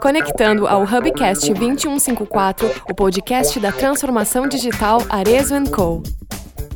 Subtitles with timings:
[0.00, 6.02] Conectando ao Hubcast 2154, o podcast da transformação digital Arezo Co.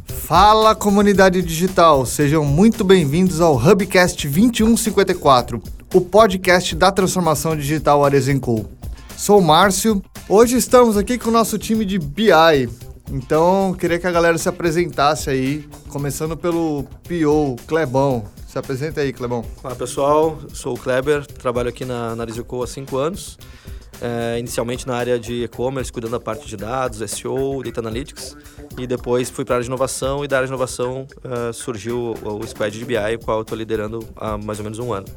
[0.06, 5.62] Fala comunidade digital, sejam muito bem-vindos ao Hubcast 2154,
[5.94, 8.64] o podcast da transformação digital Arezo Co.
[9.16, 12.68] Sou Márcio, hoje estamos aqui com o nosso time de BI,
[13.10, 18.24] então queria que a galera se apresentasse aí, começando pelo PO, Clebão.
[18.54, 19.44] Se apresenta aí, Clebão.
[19.64, 23.36] Olá pessoal, sou o Kleber, trabalho aqui na, na Rizico há cinco anos.
[24.00, 28.36] É, inicialmente na área de e-commerce, cuidando da parte de dados, SEO, Data Analytics.
[28.78, 32.14] E depois fui para a área de inovação e da área de inovação uh, surgiu
[32.22, 34.92] o, o Squad de BI, o qual eu estou liderando há mais ou menos um
[34.92, 35.08] ano.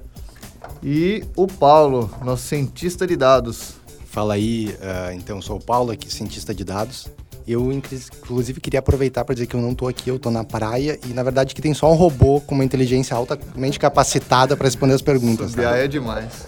[0.82, 3.76] E o Paulo, nosso cientista de dados.
[4.08, 7.08] Fala aí, uh, então sou o Paulo, aqui cientista de dados.
[7.48, 11.00] Eu, inclusive, queria aproveitar para dizer que eu não estou aqui, eu estou na praia
[11.08, 14.94] e, na verdade, que tem só um robô com uma inteligência altamente capacitada para responder
[14.94, 15.54] as perguntas.
[15.54, 15.78] Tá?
[15.78, 16.46] é demais.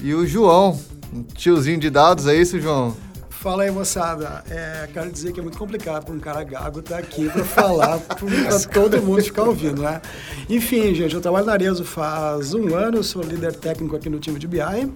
[0.00, 0.80] e o João,
[1.12, 2.96] um tiozinho de dados, é isso, João?
[3.28, 4.42] Fala aí, moçada.
[4.48, 7.44] É, quero dizer que é muito complicado para um cara gago estar tá aqui para
[7.44, 10.00] falar para todo mundo ficar ouvindo, né?
[10.48, 14.38] Enfim, gente, eu trabalho na Arezo faz um ano, sou líder técnico aqui no time
[14.38, 14.90] de BI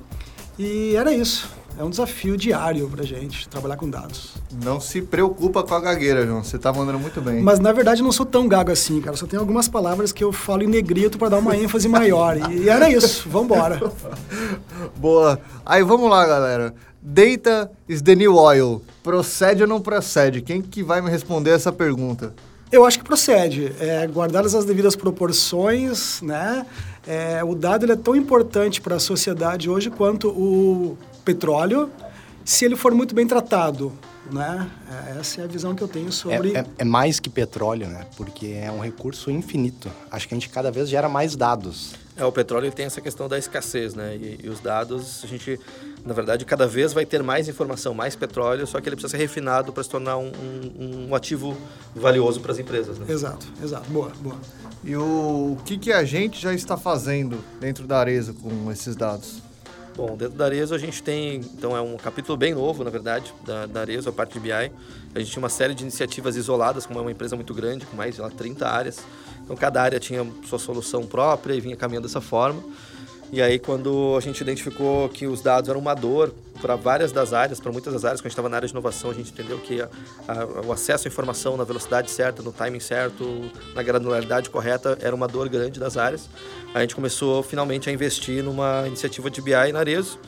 [0.59, 4.35] e era isso é um desafio diário pra gente trabalhar com dados.
[4.65, 6.43] Não se preocupa com a gagueira, João.
[6.43, 7.43] Você tá mandando muito bem.
[7.43, 9.17] Mas na verdade eu não sou tão gago assim, cara.
[9.17, 12.37] Só tem algumas palavras que eu falo em negrito para dar uma ênfase maior.
[12.51, 13.29] E era isso.
[13.29, 13.93] Vambora.
[14.97, 15.39] Boa.
[15.65, 16.75] Aí vamos lá, galera.
[17.03, 18.83] Data is the new oil.
[19.03, 20.41] Procede ou não procede?
[20.41, 22.35] Quem que vai me responder essa pergunta?
[22.73, 23.73] Eu acho que procede.
[23.79, 26.67] É, guardadas as devidas proporções, né?
[27.07, 31.91] É, o dado ele é tão importante para a sociedade hoje quanto o petróleo,
[32.45, 33.93] se ele for muito bem tratado.
[34.31, 34.69] Né?
[34.91, 36.57] É, essa é a visão que eu tenho sobre.
[36.57, 38.07] É, é, é, mais que petróleo, né?
[38.17, 39.89] Porque é um recurso infinito.
[40.11, 41.95] Acho que a gente cada vez gera mais dados.
[42.17, 44.17] É, o petróleo tem essa questão da escassez, né?
[44.17, 45.61] E, e, os dados, a gente,
[46.05, 49.19] na verdade, cada vez vai ter mais informação, mais petróleo, só que ele precisa ser
[49.19, 51.57] refinado para se tornar um, um, um ativo
[51.95, 52.98] valioso para as empresas.
[52.98, 53.07] Né?
[53.09, 53.89] Exato, exato.
[53.91, 54.36] Boa, boa.
[54.83, 58.97] E o, o que, que a gente já está fazendo dentro da Areza com esses
[58.97, 59.41] dados?
[59.96, 63.33] Bom, dentro da Arezo a gente tem, então é um capítulo bem novo, na verdade,
[63.46, 64.52] da, da a parte de BI.
[64.52, 67.96] A gente tinha uma série de iniciativas isoladas, como é uma empresa muito grande, com
[67.96, 69.02] mais de 30 áreas.
[69.42, 72.62] Então cada área tinha sua solução própria e vinha caminhando dessa forma.
[73.33, 77.33] E aí, quando a gente identificou que os dados eram uma dor para várias das
[77.33, 79.33] áreas, para muitas das áreas, quando a gente estava na área de inovação, a gente
[79.33, 79.89] entendeu que a,
[80.29, 85.15] a, o acesso à informação na velocidade certa, no timing certo, na granularidade correta, era
[85.15, 86.29] uma dor grande das áreas.
[86.73, 90.19] A gente começou finalmente a investir numa iniciativa de BI na Arezo,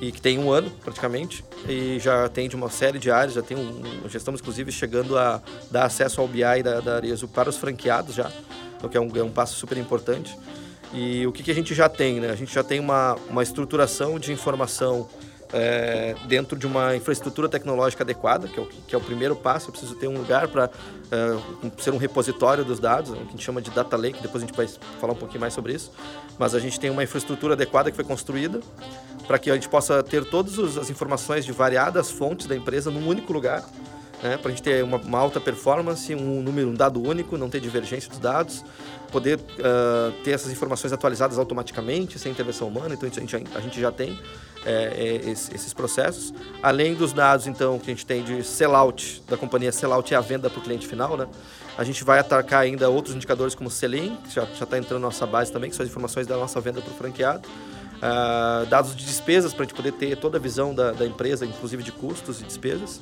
[0.00, 3.42] e que tem um ano praticamente, e já tem de uma série de áreas, já
[3.42, 7.50] tem um, já estamos inclusive chegando a dar acesso ao BI da, da Arezo para
[7.50, 8.32] os franqueados já,
[8.82, 10.36] o que é um, é um passo super importante.
[10.92, 12.20] E o que, que a gente já tem?
[12.20, 12.30] Né?
[12.30, 15.08] A gente já tem uma, uma estruturação de informação
[15.52, 19.68] é, dentro de uma infraestrutura tecnológica adequada, que é o, que é o primeiro passo.
[19.68, 20.70] Eu preciso ter um lugar para
[21.10, 24.20] é, ser um repositório dos dados, o que a gente chama de data lake.
[24.20, 24.66] Depois a gente vai
[25.00, 25.92] falar um pouquinho mais sobre isso.
[26.38, 28.60] Mas a gente tem uma infraestrutura adequada que foi construída
[29.26, 33.06] para que a gente possa ter todas as informações de variadas fontes da empresa num
[33.06, 33.64] único lugar
[34.22, 37.48] né, para a gente ter uma, uma, alta performance, um número, um dado único, não
[37.48, 38.64] ter divergência dos dados,
[39.10, 43.80] poder uh, ter essas informações atualizadas automaticamente, sem intervenção humana, então a gente, a gente
[43.80, 44.18] já tem
[44.64, 46.34] é, é, esses processos.
[46.62, 50.20] Além dos dados, então, que a gente tem de sellout, da companhia sellout é a
[50.20, 51.26] venda para o cliente final, né?
[51.78, 55.26] A gente vai atacar ainda outros indicadores como Selim, que já está entrando na nossa
[55.26, 57.48] base também, que são as informações da nossa venda para o franqueado.
[58.00, 61.44] Uh, dados de despesas para a gente poder ter toda a visão da, da empresa,
[61.44, 63.00] inclusive de custos e despesas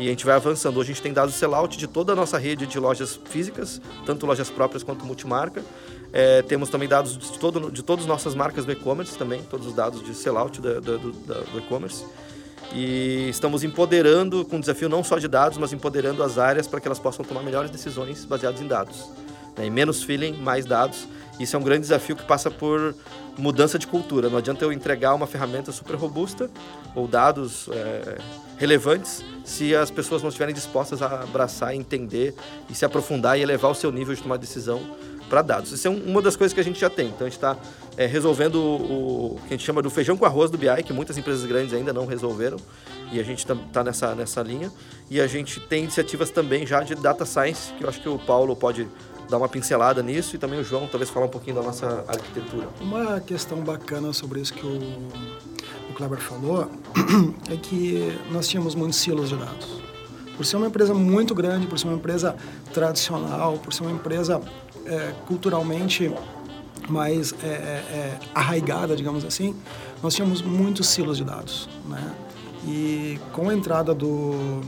[0.00, 0.78] e a gente vai avançando.
[0.78, 4.24] Hoje a gente tem dados sellout de toda a nossa rede de lojas físicas, tanto
[4.24, 5.62] lojas próprias quanto multimarca.
[6.10, 9.66] É, temos também dados de, todo, de todas as nossas marcas do e-commerce também, todos
[9.66, 12.04] os dados de sellout do, do, e-commerce.
[12.72, 16.80] E estamos empoderando, com o desafio não só de dados, mas empoderando as áreas para
[16.80, 19.06] que elas possam tomar melhores decisões baseadas em dados.
[19.56, 19.66] Né?
[19.66, 21.06] E menos feeling, mais dados.
[21.38, 22.94] Isso é um grande desafio que passa por
[23.38, 24.28] mudança de cultura.
[24.28, 26.50] Não adianta eu entregar uma ferramenta super robusta
[26.94, 28.18] ou dados é,
[28.58, 32.34] relevantes se as pessoas não estiverem dispostas a abraçar, entender
[32.68, 34.80] e se aprofundar e elevar o seu nível de tomar decisão
[35.30, 35.70] para dados.
[35.70, 37.06] Isso é uma das coisas que a gente já tem.
[37.06, 37.56] Então a gente está
[37.96, 40.92] é, resolvendo o, o, que a gente chama do feijão com arroz do BI, que
[40.92, 42.58] muitas empresas grandes ainda não resolveram.
[43.12, 44.70] E a gente está tá nessa, nessa linha.
[45.08, 48.18] E a gente tem iniciativas também já de data science, que eu acho que o
[48.18, 48.88] Paulo pode
[49.30, 52.68] dar uma pincelada nisso e também o João talvez falar um pouquinho da nossa arquitetura.
[52.80, 55.08] Uma questão bacana sobre isso que o,
[55.88, 56.68] o Kleber falou
[57.48, 59.80] é que nós tínhamos muitos silos de dados.
[60.36, 62.34] Por ser uma empresa muito grande, por ser uma empresa
[62.72, 64.40] tradicional, por ser uma empresa
[64.84, 66.12] é, culturalmente
[66.88, 69.54] mais é, é, arraigada, digamos assim,
[70.02, 72.12] nós tínhamos muitos silos de dados, né?
[72.66, 74.60] E com a entrada do,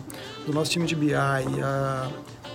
[0.47, 2.09] do nosso time de BI, a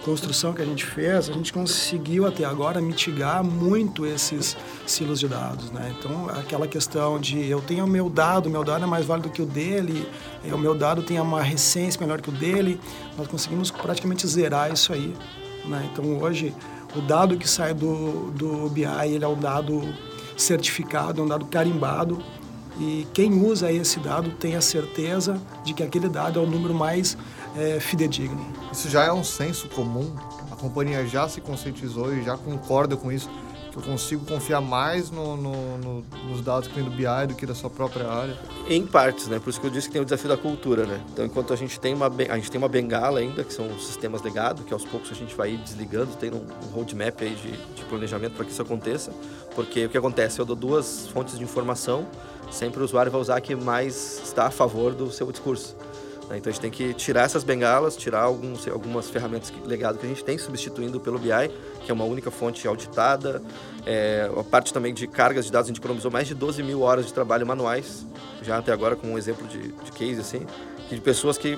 [0.08, 4.56] construção que a gente fez, a gente conseguiu até agora mitigar muito esses
[4.86, 5.94] silos de dados, né?
[6.00, 9.42] Então, aquela questão de eu tenho o meu dado, meu dado é mais válido que
[9.42, 10.08] o dele,
[10.46, 12.80] o meu dado tem uma recência melhor que o dele,
[13.18, 15.14] nós conseguimos praticamente zerar isso aí,
[15.66, 15.90] né?
[15.92, 16.56] Então, hoje,
[16.96, 19.94] o dado que sai do, do BI, ele é um dado
[20.38, 22.18] certificado, é um dado carimbado,
[22.80, 26.74] e quem usa esse dado tem a certeza de que aquele dado é o número
[26.74, 27.18] mais
[27.58, 28.46] é, fidedigno.
[28.72, 30.16] Isso já é um senso comum?
[30.52, 33.30] A companhia já se conscientizou e já concorda com isso?
[33.72, 37.36] Que eu consigo confiar mais no, no, no, nos dados que vem do BI do
[37.36, 38.38] que da sua própria área?
[38.70, 39.40] Em partes, né?
[39.40, 41.02] Por isso que eu disse que tem o desafio da cultura, né?
[41.12, 44.22] Então, enquanto a gente tem uma, a gente tem uma bengala ainda, que são sistemas
[44.22, 47.86] legados, que aos poucos a gente vai ir desligando, tem um, roadmap aí de, de
[47.86, 49.12] planejamento para que isso aconteça.
[49.56, 50.40] Porque o que acontece?
[50.40, 52.08] Eu dou duas fontes de informação,
[52.52, 55.76] sempre o usuário vai usar a que mais está a favor do seu discurso.
[56.30, 56.38] Né?
[56.38, 60.10] Então a gente tem que tirar essas bengalas, tirar alguns, algumas ferramentas legadas que a
[60.10, 61.30] gente tem, substituindo pelo BI,
[61.84, 63.42] que é uma única fonte auditada.
[63.86, 66.82] É, a parte também de cargas de dados, a gente economizou mais de 12 mil
[66.82, 68.06] horas de trabalho manuais,
[68.44, 70.46] já até agora com um exemplo de, de case assim,
[70.90, 71.58] de pessoas que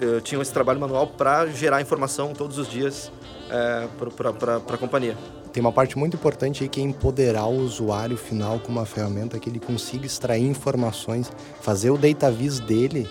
[0.00, 3.10] eh, tinham esse trabalho manual para gerar informação todos os dias
[3.50, 5.16] é, para a companhia.
[5.52, 9.38] Tem uma parte muito importante aí que é empoderar o usuário final com uma ferramenta
[9.38, 11.32] que ele consiga extrair informações,
[11.62, 13.08] fazer o data vis dele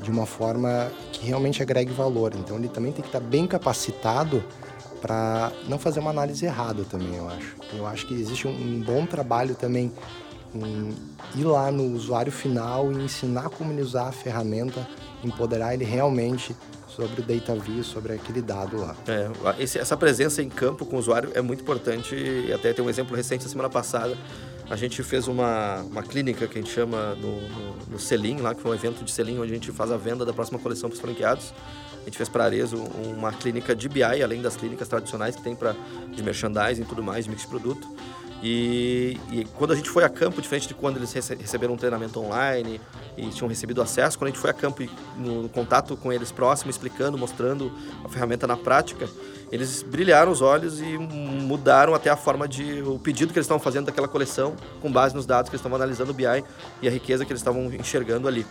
[0.00, 2.32] de uma forma que realmente agregue valor.
[2.34, 4.42] Então ele também tem que estar bem capacitado
[5.00, 7.56] para não fazer uma análise errada também, eu acho.
[7.72, 9.92] Eu acho que existe um bom trabalho também
[10.54, 10.94] em
[11.36, 14.86] ir lá no usuário final e ensinar como ele usar a ferramenta,
[15.22, 16.56] empoderar ele realmente
[16.88, 18.96] sobre o data view, sobre aquele dado lá.
[19.06, 22.90] É, esse, essa presença em campo com o usuário é muito importante até tem um
[22.90, 24.16] exemplo recente na semana passada
[24.70, 28.54] a gente fez uma, uma clínica que a gente chama no, no, no Selim, lá,
[28.54, 30.90] que foi um evento de Selim, onde a gente faz a venda da próxima coleção
[30.90, 31.54] para os franqueados.
[32.02, 35.56] A gente fez para Arezo uma clínica de BI, além das clínicas tradicionais que tem
[35.56, 35.74] para
[36.14, 37.88] de merchandising e tudo mais, mix de produto.
[38.42, 42.20] E, e, quando a gente foi a campo, diferente de quando eles receberam um treinamento
[42.20, 42.80] online
[43.16, 46.12] e tinham recebido acesso, quando a gente foi a campo e no, no contato com
[46.12, 47.72] eles próximo, explicando, mostrando
[48.04, 49.08] a ferramenta na prática,
[49.50, 53.62] eles brilharam os olhos e mudaram até a forma de o pedido que eles estavam
[53.62, 56.44] fazendo daquela coleção com base nos dados que eles estavam analisando o BI
[56.80, 58.46] e a riqueza que eles estavam enxergando ali.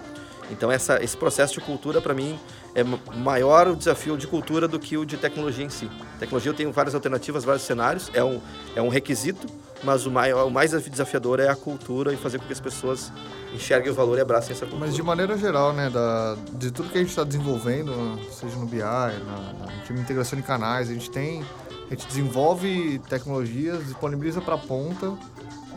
[0.50, 2.39] Então essa, esse processo de cultura para mim
[2.74, 2.84] é
[3.18, 5.89] maior o desafio de cultura do que o de tecnologia em si.
[6.19, 8.39] Tecnologia eu tenho várias alternativas, vários cenários, é um,
[8.75, 9.48] é um requisito,
[9.83, 13.12] mas o, maior, o mais desafiador é a cultura e fazer com que as pessoas
[13.53, 14.85] enxerguem o valor e abracem essa cultura.
[14.85, 17.94] Mas de maneira geral, né, da, de tudo que a gente está desenvolvendo,
[18.31, 19.53] seja no BI, na,
[19.89, 21.44] na integração de canais, a gente tem,
[21.88, 25.13] a gente desenvolve tecnologias, disponibiliza para a ponta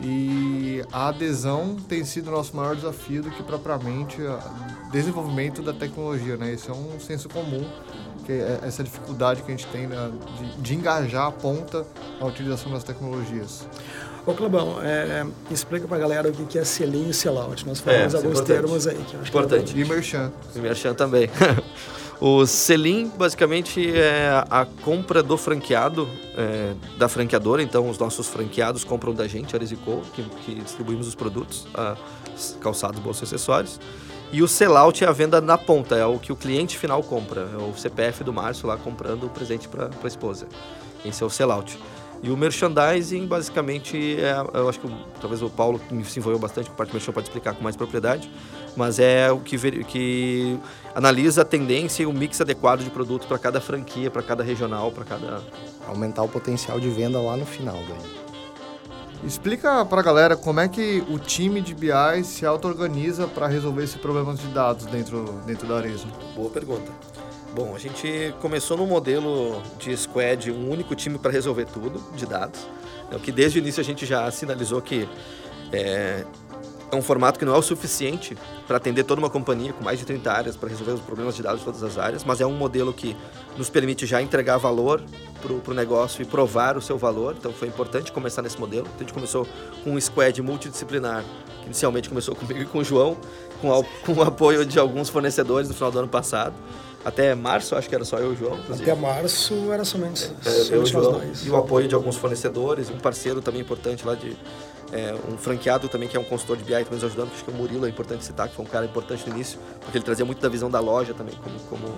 [0.03, 4.39] e a adesão tem sido o nosso maior desafio do que propriamente o
[4.91, 6.51] desenvolvimento da tecnologia, né?
[6.53, 7.63] Esse é um senso comum,
[8.25, 11.85] que é essa dificuldade que a gente tem né, de, de engajar a ponta
[12.19, 13.65] na utilização das tecnologias.
[14.25, 17.65] Ô, Clebão, é, explica pra galera o que é selinho e sellout.
[17.65, 18.95] Nós falamos é, alguns é termos aí.
[18.95, 19.73] Que eu acho importante.
[19.73, 20.31] Que é e merchan.
[20.55, 21.29] E merchan também.
[22.21, 26.07] O selim, basicamente, é a compra do franqueado,
[26.37, 27.63] é, da franqueadora.
[27.63, 31.97] Então, os nossos franqueados compram da gente, a Arizicou, que, que distribuímos os produtos, a,
[32.61, 33.79] calçados, bolsos e acessórios.
[34.33, 37.49] E o sellout é a venda na ponta, é o que o cliente final compra.
[37.53, 40.47] É o CPF do Márcio lá comprando o presente para a esposa.
[41.03, 41.77] Esse é o sellout.
[42.23, 44.87] E o merchandising, basicamente, é, eu acho que
[45.19, 47.75] talvez o Paulo se envolveu bastante com a parte do merchan pode explicar com mais
[47.75, 48.29] propriedade,
[48.77, 50.57] mas é o que, que
[50.93, 54.91] analisa a tendência e o mix adequado de produto para cada franquia, para cada regional,
[54.91, 55.41] para cada...
[55.87, 58.20] Aumentar o potencial de venda lá no final daí.
[59.23, 63.83] Explica para a galera como é que o time de BI se auto-organiza para resolver
[63.83, 66.07] esse problema de dados dentro, dentro da Arezo.
[66.35, 66.91] Boa pergunta.
[67.53, 72.25] Bom, a gente começou no modelo de squad, um único time para resolver tudo de
[72.25, 72.67] dados.
[73.11, 75.07] É o que desde o início a gente já sinalizou que
[75.71, 76.25] é,
[76.91, 79.97] é um formato que não é o suficiente para atender toda uma companhia com mais
[79.97, 82.45] de 30 áreas para resolver os problemas de dados de todas as áreas, mas é
[82.45, 83.15] um modelo que
[83.57, 85.01] nos permite já entregar valor
[85.41, 87.35] para o negócio e provar o seu valor.
[87.37, 88.85] Então foi importante começar nesse modelo.
[88.87, 89.47] Então, a gente começou
[89.83, 91.23] com um squad multidisciplinar,
[91.61, 93.17] que inicialmente começou comigo e com o João,
[93.61, 96.53] com, com o apoio de alguns fornecedores no final do ano passado.
[97.03, 98.59] Até março, acho que era só eu e o João.
[98.59, 98.91] Inclusive.
[98.91, 101.45] Até março era somente, é, eu, João, nós.
[101.45, 104.37] E o apoio de alguns fornecedores, um parceiro também importante lá de.
[104.91, 107.51] É, um franqueado também que é um consultor de BI também nos ajudando, acho que
[107.51, 110.25] o Murilo é importante citar, que foi um cara importante no início, porque ele trazia
[110.25, 111.97] muito da visão da loja também como, como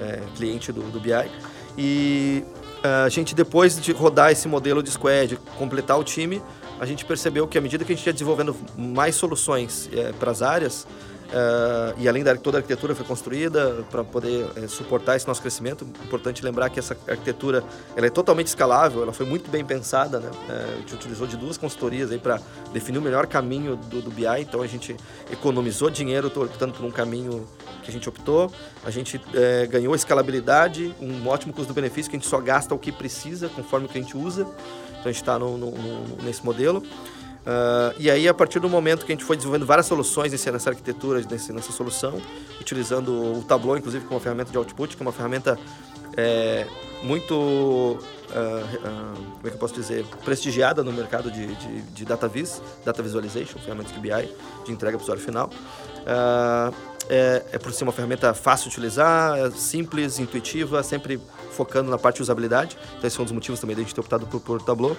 [0.00, 1.30] é, cliente do, do BI.
[1.76, 2.42] E
[2.82, 6.42] a gente, depois de rodar esse modelo de squad, completar o time,
[6.80, 10.30] a gente percebeu que à medida que a gente ia desenvolvendo mais soluções é, para
[10.30, 10.86] as áreas,
[11.30, 15.40] Uh, e além da toda a arquitetura foi construída para poder uh, suportar esse nosso
[15.40, 15.86] crescimento.
[16.04, 17.62] Importante lembrar que essa arquitetura
[17.94, 20.28] ela é totalmente escalável, ela foi muito bem pensada, né?
[20.28, 22.40] Uh, a gente utilizou de duas consultorias aí para
[22.72, 24.24] definir o melhor caminho do, do, BI.
[24.40, 24.96] Então a gente
[25.30, 27.46] economizou dinheiro optando por um caminho
[27.84, 28.52] que a gente optou.
[28.84, 29.20] A gente
[29.70, 33.88] ganhou escalabilidade, um ótimo custo-benefício que a gente só gasta o que precisa conforme o
[33.88, 34.42] que a gente usa.
[34.42, 35.38] Então a gente está
[36.24, 36.82] nesse modelo.
[37.40, 40.70] Uh, e aí, a partir do momento que a gente foi desenvolvendo várias soluções nessa,
[40.70, 42.20] arquitetura, nessa, solução,
[42.60, 45.58] utilizando o Tableau, inclusive, como ferramenta de output, que é uma ferramenta
[46.16, 46.66] é,
[47.02, 52.04] muito, uh, uh, como é que eu posso dizer, prestigiada no mercado de, de, de
[52.04, 54.34] data vis, data visualization, ferramentas de BI,
[54.66, 55.50] de entrega para o usuário final.
[57.12, 61.20] É, é, por ser uma ferramenta fácil de utilizar, é simples, intuitiva, sempre
[61.50, 62.76] focando na parte de usabilidade.
[62.96, 64.96] Então, esse é um dos motivos também da gente ter optado por, por Tableau.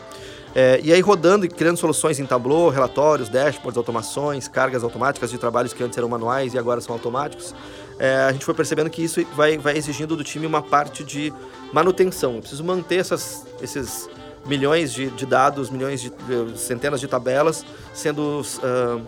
[0.54, 5.38] É, e aí rodando e criando soluções em Tableau, relatórios, dashboards, automações, cargas automáticas de
[5.38, 7.56] trabalhos que antes eram manuais e agora são automáticos.
[7.98, 11.34] É, a gente foi percebendo que isso vai, vai exigindo do time uma parte de
[11.72, 12.36] manutenção.
[12.36, 14.10] Eu preciso manter essas, esses
[14.46, 19.02] milhões de, de dados, milhões de, de, centenas de tabelas sendo uh,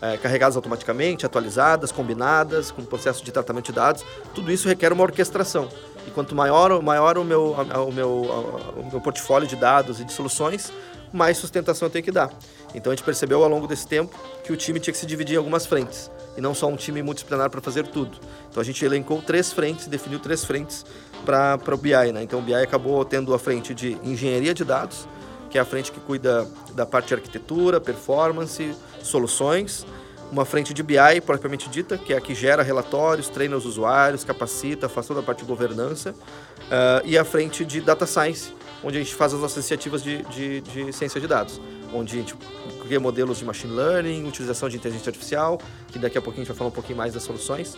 [0.00, 4.04] é, carregadas automaticamente, atualizadas, combinadas, com processo de tratamento de dados.
[4.34, 5.68] Tudo isso requer uma orquestração.
[6.08, 10.12] E quanto maior, maior o, meu, o, meu, o meu portfólio de dados e de
[10.12, 10.72] soluções,
[11.12, 12.32] mais sustentação eu tenho que dar.
[12.74, 15.34] Então a gente percebeu ao longo desse tempo que o time tinha que se dividir
[15.34, 18.18] em algumas frentes e não só um time multidisciplinar para fazer tudo.
[18.50, 20.86] Então a gente elencou três frentes, definiu três frentes
[21.26, 22.12] para o BI.
[22.12, 22.22] Né?
[22.22, 25.06] Então o BI acabou tendo a frente de engenharia de dados,
[25.50, 29.84] que é a frente que cuida da parte de arquitetura, performance, soluções
[30.30, 34.24] uma frente de BI propriamente dita, que é a que gera relatórios, treina os usuários,
[34.24, 38.98] capacita, faz toda a parte de governança, uh, e a frente de Data Science, onde
[38.98, 41.60] a gente faz as nossas iniciativas de, de, de ciência de dados,
[41.92, 42.34] onde a gente
[42.82, 45.58] cria modelos de machine learning, utilização de inteligência artificial,
[45.88, 47.76] que daqui a pouquinho a gente vai falar um pouquinho mais das soluções,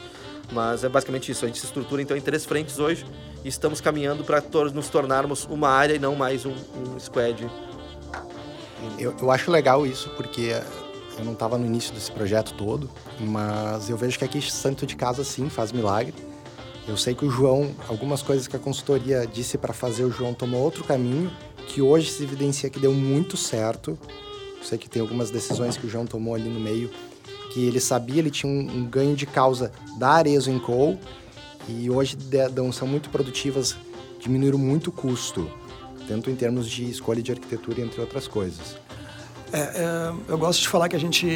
[0.52, 1.44] mas é basicamente isso.
[1.44, 3.06] A gente se estrutura então em três frentes hoje
[3.44, 4.42] e estamos caminhando para
[4.74, 7.48] nos tornarmos uma área e não mais um, um squad.
[8.98, 10.54] Eu, eu acho legal isso porque
[11.20, 14.96] eu não estava no início desse projeto todo, mas eu vejo que aqui Santo de
[14.96, 16.14] Casa sim faz milagre.
[16.88, 20.34] Eu sei que o João, algumas coisas que a consultoria disse para fazer, o João
[20.34, 21.30] tomou outro caminho,
[21.68, 23.96] que hoje se evidencia que deu muito certo.
[24.58, 26.90] Eu sei que tem algumas decisões que o João tomou ali no meio,
[27.52, 30.98] que ele sabia, ele tinha um, um ganho de causa da Arezo Co.
[31.68, 32.16] E hoje
[32.72, 33.76] são muito produtivas,
[34.18, 35.48] diminuíram muito o custo,
[36.08, 38.76] tanto em termos de escolha de arquitetura, entre outras coisas.
[39.52, 41.26] É, é, eu gosto de falar que a gente,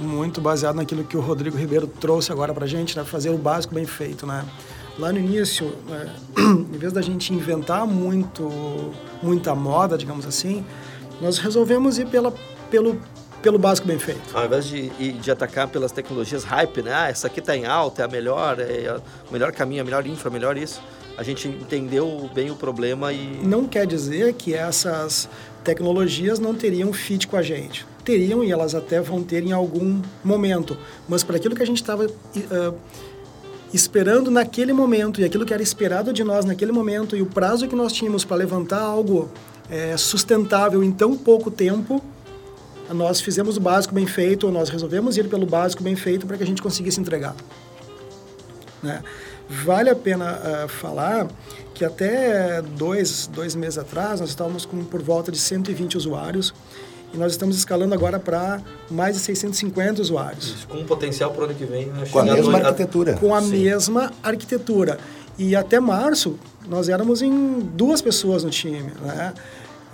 [0.00, 3.38] muito baseado naquilo que o Rodrigo Ribeiro trouxe agora para a gente, né, fazer o
[3.38, 4.44] básico bem feito, né?
[4.98, 8.92] Lá no início, né, em vez da gente inventar muito,
[9.22, 10.64] muita moda, digamos assim,
[11.20, 12.32] nós resolvemos ir pela,
[12.70, 13.00] pelo,
[13.42, 14.36] pelo básico bem feito.
[14.36, 16.92] Ao invés de, de atacar pelas tecnologias hype, né?
[16.94, 20.06] Ah, essa aqui está em alta, é a melhor, é o melhor caminho, a melhor
[20.06, 20.82] infra, melhor isso.
[21.16, 23.40] A gente entendeu bem o problema e...
[23.42, 25.30] Não quer dizer que essas
[25.66, 27.84] tecnologias não teriam fit com a gente.
[28.04, 30.78] Teriam e elas até vão ter em algum momento.
[31.08, 32.74] Mas para aquilo que a gente estava uh,
[33.74, 37.66] esperando naquele momento e aquilo que era esperado de nós naquele momento e o prazo
[37.66, 39.28] que nós tínhamos para levantar algo
[39.68, 42.00] é, sustentável em tão pouco tempo,
[42.90, 46.44] nós fizemos o básico bem feito, nós resolvemos ir pelo básico bem feito para que
[46.44, 47.34] a gente conseguisse entregar.
[48.80, 49.02] Né?
[49.48, 51.28] Vale a pena uh, falar
[51.72, 56.52] que até dois, dois meses atrás nós estávamos com por volta de 120 usuários
[57.14, 58.60] e nós estamos escalando agora para
[58.90, 60.46] mais de 650 usuários.
[60.46, 61.86] Isso, com um potencial para o ano que vem.
[61.86, 62.06] Né?
[62.10, 63.14] Com a mesma arquitetura.
[63.14, 63.48] Com a Sim.
[63.50, 64.98] mesma arquitetura.
[65.38, 66.38] E até março
[66.68, 68.90] nós éramos em duas pessoas no time.
[69.02, 69.34] Né?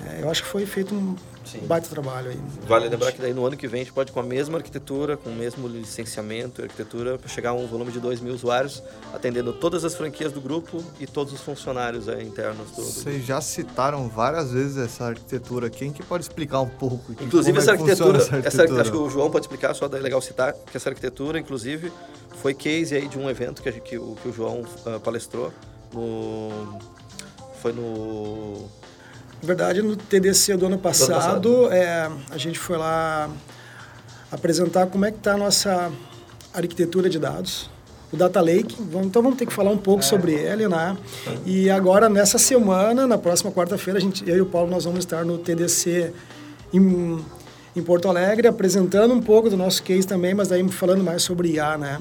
[0.06, 1.60] É, eu acho que foi feito um Sim.
[1.66, 2.38] baita trabalho aí.
[2.66, 5.16] Vale lembrar que daí no ano que vem a gente pode com a mesma arquitetura,
[5.16, 8.82] com o mesmo licenciamento, arquitetura, para chegar a um volume de 2 mil usuários,
[9.12, 13.40] atendendo todas as franquias do grupo e todos os funcionários é, internos do, Vocês já
[13.40, 15.68] citaram várias vezes essa arquitetura.
[15.68, 17.14] Quem que pode explicar um pouco?
[17.14, 19.86] Que, inclusive essa, é arquitetura, essa arquitetura, essa, acho que o João pode explicar, só
[19.86, 21.92] é legal citar que essa arquitetura, inclusive,
[22.40, 25.52] foi case aí de um evento que, a, que, o, que o João uh, palestrou
[25.92, 26.78] no,
[27.60, 28.68] foi no
[29.42, 31.72] na verdade, no TDC do ano passado, do ano passado.
[31.72, 33.28] É, a gente foi lá
[34.30, 35.90] apresentar como é que está a nossa
[36.54, 37.68] arquitetura de dados,
[38.12, 38.76] o Data Lake.
[39.04, 40.06] Então vamos ter que falar um pouco é.
[40.06, 40.96] sobre ele, né?
[41.44, 45.00] E agora, nessa semana, na próxima quarta-feira, a gente, eu e o Paulo, nós vamos
[45.00, 46.12] estar no TDC
[46.72, 47.18] em,
[47.74, 51.54] em Porto Alegre, apresentando um pouco do nosso case também, mas daí falando mais sobre
[51.54, 52.00] IA, né?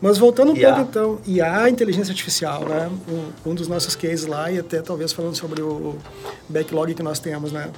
[0.00, 0.74] Mas voltando um IA.
[0.74, 2.90] pouco então, IA, inteligência artificial, né?
[3.08, 5.96] Um, um, dos nossos cases lá e até talvez falando sobre o
[6.48, 7.70] backlog que nós temos, né?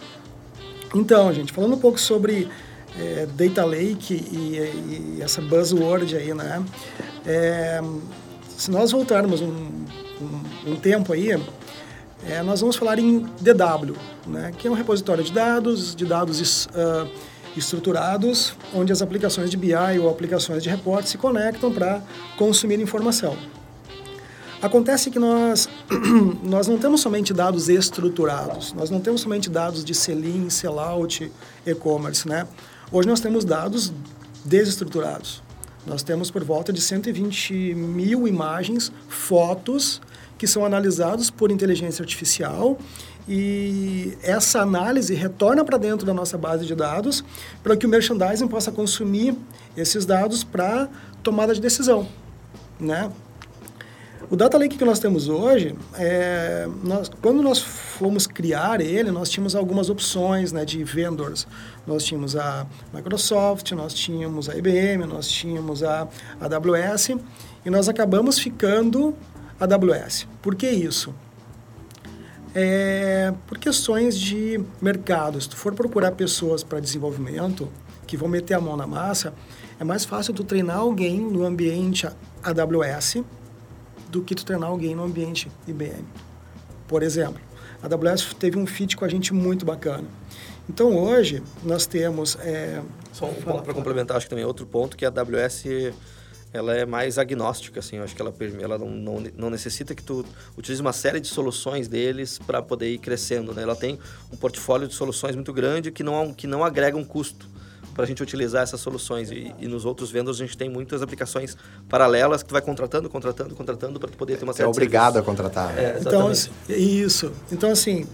[0.94, 2.48] Então, gente, falando um pouco sobre
[2.98, 6.62] é, Data Lake e, e, essa buzzword aí, né?
[7.24, 7.80] É,
[8.56, 9.46] se nós voltarmos um,
[10.20, 11.30] um, um tempo aí,
[12.28, 13.96] é, nós vamos falar em DW,
[14.26, 14.52] né?
[14.58, 17.08] Que é um repositório de dados, de dados uh,
[17.56, 22.02] estruturados, onde as aplicações de BI ou aplicações de reporte se conectam para
[22.36, 23.36] consumir informação.
[24.62, 25.68] Acontece que nós,
[26.44, 31.32] nós não temos somente dados estruturados, nós não temos somente dados de sell-in, sell-out,
[31.66, 32.46] e-commerce, né?
[32.92, 33.92] Hoje nós temos dados
[34.44, 35.42] desestruturados.
[35.86, 40.00] Nós temos por volta de 120 mil imagens, fotos,
[40.40, 42.78] que são analisados por inteligência artificial
[43.28, 47.22] e essa análise retorna para dentro da nossa base de dados
[47.62, 49.36] para que o merchandising possa consumir
[49.76, 50.88] esses dados para
[51.22, 52.08] tomada de decisão,
[52.80, 53.12] né?
[54.30, 59.28] O Data Lake que nós temos hoje, é, nós, quando nós fomos criar ele, nós
[59.28, 61.46] tínhamos algumas opções né, de vendors.
[61.86, 66.06] Nós tínhamos a Microsoft, nós tínhamos a IBM, nós tínhamos a
[66.40, 67.10] AWS
[67.64, 69.29] e nós acabamos ficando a
[69.60, 70.26] AWS.
[70.40, 71.14] Por que isso?
[72.54, 75.40] É, por questões de mercado.
[75.40, 77.68] Se tu for procurar pessoas para desenvolvimento
[78.06, 79.32] que vão meter a mão na massa,
[79.78, 82.08] é mais fácil tu treinar alguém no ambiente
[82.42, 83.22] AWS
[84.08, 86.04] do que tu treinar alguém no ambiente IBM.
[86.88, 87.40] Por exemplo,
[87.80, 90.04] a AWS teve um fit com a gente muito bacana.
[90.68, 94.96] Então hoje nós temos é, só um ponto para complementar, acho que também outro ponto
[94.96, 95.64] que a AWS
[96.52, 100.02] ela é mais agnóstica, assim, eu acho que ela, ela não, não, não necessita que
[100.02, 100.24] tu
[100.56, 103.62] utilize uma série de soluções deles para poder ir crescendo, né?
[103.62, 103.98] Ela tem
[104.32, 107.48] um portfólio de soluções muito grande que não, que não agrega um custo
[107.94, 109.30] para a gente utilizar essas soluções.
[109.30, 111.56] E, e, nos outros vendors a gente tem muitas aplicações
[111.88, 115.22] paralelas que tu vai contratando, contratando, contratando para poder ter uma série é obrigado a
[115.22, 115.78] contratar.
[115.78, 117.32] É, então, assim, isso.
[117.52, 118.06] Então, assim,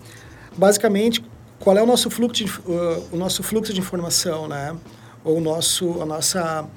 [0.56, 1.24] basicamente,
[1.58, 4.76] qual é o nosso fluxo de, uh, o nosso fluxo de informação, né?
[5.24, 6.68] Ou o nosso, a nossa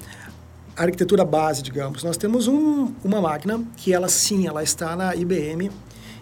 [0.84, 2.02] arquitetura base, digamos.
[2.02, 5.70] Nós temos um, uma máquina que ela sim, ela está na IBM,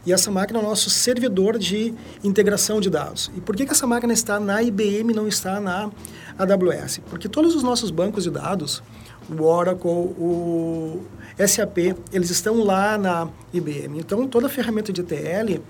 [0.06, 3.30] e essa máquina é o nosso servidor de integração de dados.
[3.36, 5.90] E por que, que essa máquina está na IBM e não está na
[6.38, 7.00] AWS?
[7.10, 8.82] Porque todos os nossos bancos de dados,
[9.28, 11.02] o Oracle, o
[11.46, 13.98] SAP, eles estão lá na IBM.
[13.98, 15.62] Então, toda a ferramenta de ETL,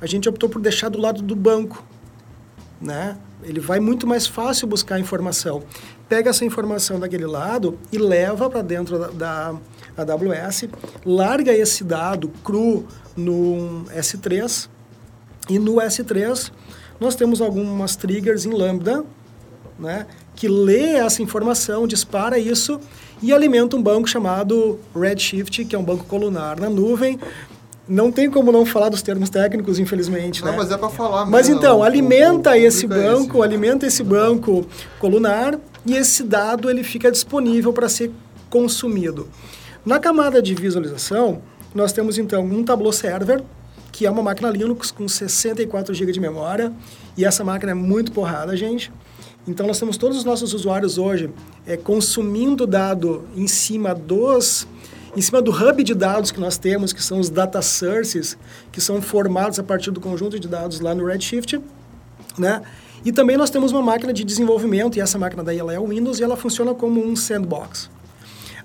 [0.00, 1.84] a gente optou por deixar do lado do banco.
[2.80, 3.18] Né?
[3.42, 5.62] Ele vai muito mais fácil buscar informação.
[6.08, 9.54] Pega essa informação daquele lado e leva para dentro da,
[9.96, 10.68] da AWS,
[11.04, 14.68] larga esse dado cru no S3
[15.48, 16.50] e no S3
[17.00, 19.04] nós temos algumas triggers em Lambda,
[19.78, 22.80] né, que lê essa informação, dispara isso
[23.22, 27.18] e alimenta um banco chamado Redshift, que é um banco colunar na nuvem.
[27.88, 30.58] Não tem como não falar dos termos técnicos, infelizmente, não, né?
[30.58, 31.24] mas é para falar.
[31.24, 33.42] Mas então, alimenta o, esse é banco, esse.
[33.42, 34.66] alimenta esse banco
[34.98, 38.12] colunar e esse dado ele fica disponível para ser
[38.50, 39.26] consumido.
[39.86, 41.40] Na camada de visualização,
[41.74, 43.42] nós temos então um Tableau Server,
[43.90, 46.72] que é uma máquina Linux com 64 GB de memória,
[47.16, 48.92] e essa máquina é muito porrada, gente.
[49.46, 51.30] Então nós temos todos os nossos usuários hoje
[51.66, 54.68] é, consumindo dado em cima dos
[55.16, 58.36] em cima do hub de dados que nós temos, que são os data sources,
[58.70, 61.58] que são formados a partir do conjunto de dados lá no Redshift,
[62.36, 62.62] né?
[63.04, 65.86] E também nós temos uma máquina de desenvolvimento, e essa máquina daí ela é o
[65.88, 67.90] Windows e ela funciona como um sandbox.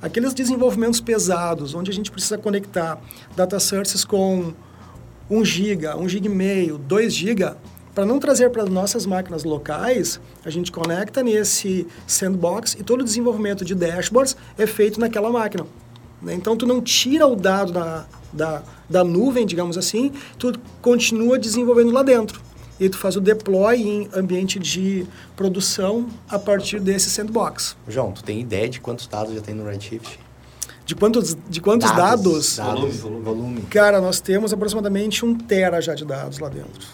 [0.02, 3.00] Aqueles desenvolvimentos pesados, onde a gente precisa conectar
[3.36, 4.54] data sources com
[5.30, 7.54] 1 GB, 1 GB e meio, 2 GB,
[7.96, 13.04] para não trazer para nossas máquinas locais, a gente conecta nesse sandbox e todo o
[13.04, 15.66] desenvolvimento de dashboards é feito naquela máquina.
[16.22, 16.34] Né?
[16.34, 21.92] Então, tu não tira o dado da, da, da nuvem, digamos assim, tu continua desenvolvendo
[21.92, 22.42] lá dentro.
[22.80, 25.06] E tu faz o deploy em ambiente de
[25.36, 27.78] produção a partir desse sandbox.
[27.88, 30.20] João, tu tem ideia de quantos dados já tem no Redshift?
[30.86, 32.58] De quantos, de quantos dados?
[32.58, 33.62] Dados, dados volume, volume.
[33.64, 36.88] Cara, nós temos aproximadamente um tera já de dados lá dentro.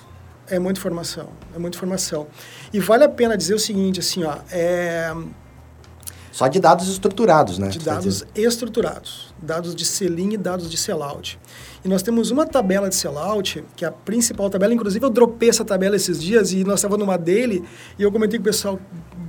[0.48, 2.28] É muita informação, é muita informação.
[2.74, 5.16] E vale a pena dizer o seguinte, assim, ó, é...
[6.32, 7.70] Só de dados estruturados, né?
[7.70, 9.34] De dados estruturados.
[9.42, 11.40] Dados de sell-in e dados de sellout.
[11.84, 14.74] E nós temos uma tabela de sellout, que é a principal tabela.
[14.74, 17.64] Inclusive, eu dropei essa tabela esses dias e nós estávamos numa dele
[17.98, 18.80] e eu comentei com o pessoal,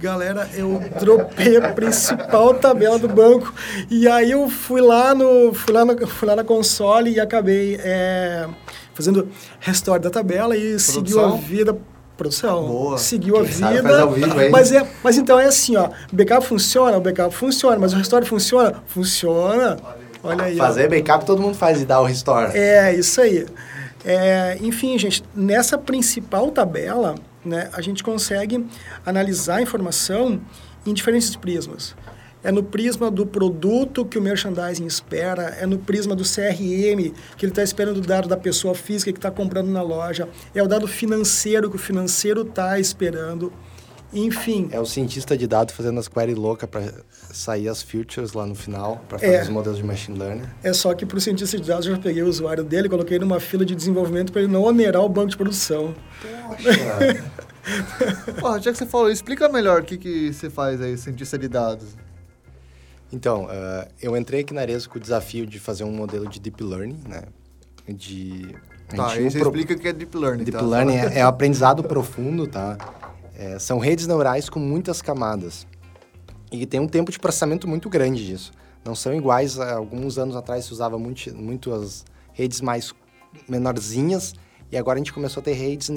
[0.00, 3.52] galera, eu dropei a principal tabela do banco.
[3.90, 7.78] E aí eu fui lá, no, fui lá, no, fui lá na console e acabei
[7.80, 8.48] é,
[8.94, 9.28] fazendo
[9.60, 10.94] restore da tabela e Produção.
[10.94, 11.78] seguiu a vida
[12.16, 12.66] produção.
[12.66, 12.98] Boa.
[12.98, 14.06] Seguiu Quem a vida.
[14.06, 14.50] Vivo.
[14.50, 15.88] Mas, é, mas então é assim, ó.
[16.12, 18.82] O backup funciona, o backup funciona, mas o restore funciona?
[18.86, 19.78] Funciona.
[20.22, 20.56] Olha aí.
[20.56, 20.88] Fazer ó.
[20.88, 22.56] backup todo mundo faz e dá o restore.
[22.56, 23.46] É, isso aí.
[24.04, 28.66] É, enfim, gente, nessa principal tabela, né, a gente consegue
[29.04, 30.40] analisar a informação
[30.86, 31.94] em diferentes prismas.
[32.42, 37.44] É no prisma do produto que o merchandising espera, é no prisma do CRM, que
[37.44, 40.66] ele está esperando o dado da pessoa física que está comprando na loja, é o
[40.66, 43.52] dado financeiro que o financeiro está esperando.
[44.12, 44.68] Enfim.
[44.72, 46.92] É o cientista de dados fazendo as queries loucas para
[47.32, 50.44] sair as features lá no final, para fazer é, os modelos de machine learning.
[50.62, 53.18] É só que para o cientista de dados eu já peguei o usuário dele, coloquei
[53.18, 55.94] numa fila de desenvolvimento para ele não onerar o banco de produção.
[56.48, 57.24] Poxa!
[58.40, 61.48] Porra, já que você falou, explica melhor o que, que você faz aí, cientista de
[61.48, 61.88] dados.
[63.12, 66.40] Então, uh, eu entrei aqui na Arezzo com o desafio de fazer um modelo de
[66.40, 67.22] deep learning, né?
[67.88, 68.54] De...
[68.88, 69.48] Tá, aí você pro...
[69.48, 70.44] explica o que é deep learning.
[70.44, 70.64] Deep tá?
[70.64, 72.76] learning é, é aprendizado profundo, tá?
[73.40, 75.66] É, são redes neurais com muitas camadas.
[76.52, 78.52] E tem um tempo de processamento muito grande disso.
[78.84, 82.92] Não são iguais a alguns anos atrás se usava muito, muito as redes mais
[83.48, 84.34] menorzinhas
[84.70, 85.90] e agora a gente começou a ter redes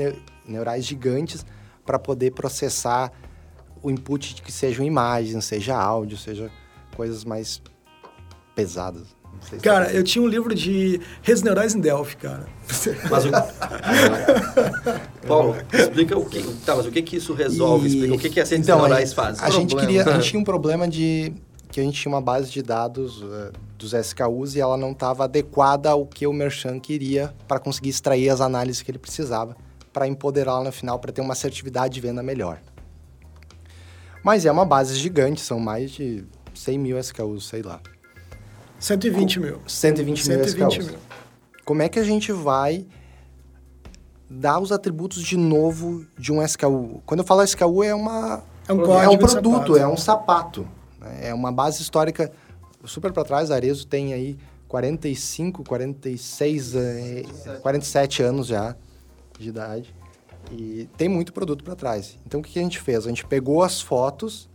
[0.48, 1.46] neurais gigantes
[1.86, 3.12] para poder processar
[3.82, 6.50] o input que sejam imagens, seja áudio, seja
[6.96, 7.62] coisas mais
[8.56, 9.08] pesadas.
[9.42, 12.46] Se cara, eu tinha um livro de redes neurais em Delphi, cara.
[13.10, 13.30] Mas o...
[15.28, 17.88] Paulo, explica o que, tá, mas o que que isso resolve?
[17.88, 17.94] E...
[17.94, 19.46] Explica o que que as redes então, neurais a, fazem.
[19.46, 21.34] A gente queria, a gente tinha um problema de
[21.72, 25.24] que a gente tinha uma base de dados uh, dos SKUs e ela não estava
[25.24, 29.58] adequada ao que o merchant queria para conseguir extrair as análises que ele precisava
[29.92, 32.60] para empoderá-la no final para ter uma assertividade de venda melhor.
[34.24, 37.82] Mas é uma base gigante, são mais de 100 mil SKUs, sei lá.
[38.84, 39.62] 120 mil.
[39.66, 40.88] 120, 120 mil SKUs.
[40.90, 41.00] Mil.
[41.64, 42.86] Como é que a gente vai
[44.30, 47.02] dar os atributos de novo de um SKU?
[47.06, 48.44] Quando eu falo SKU, é uma...
[48.68, 50.68] É um, é um produto, é um sapato.
[51.22, 52.30] É uma base histórica
[52.84, 53.52] super para trás.
[53.52, 56.74] A Arezo tem aí 45, 46,
[57.62, 58.76] 47 anos já
[59.40, 59.96] de idade.
[60.52, 62.20] E tem muito produto para trás.
[62.26, 63.06] Então, o que a gente fez?
[63.06, 64.50] A gente pegou as fotos,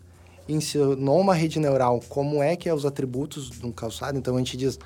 [0.48, 4.18] ensinou uma rede neural como é que é os atributos de um calçado.
[4.18, 4.78] Então, a gente diz,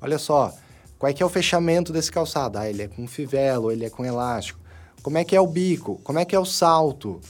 [0.00, 0.54] olha só,
[0.98, 2.58] qual é que é o fechamento desse calçado?
[2.58, 4.60] Ah, ele é com fivelo, ele é com elástico.
[5.02, 6.00] Como é que é o bico?
[6.04, 7.20] Como é que é o salto?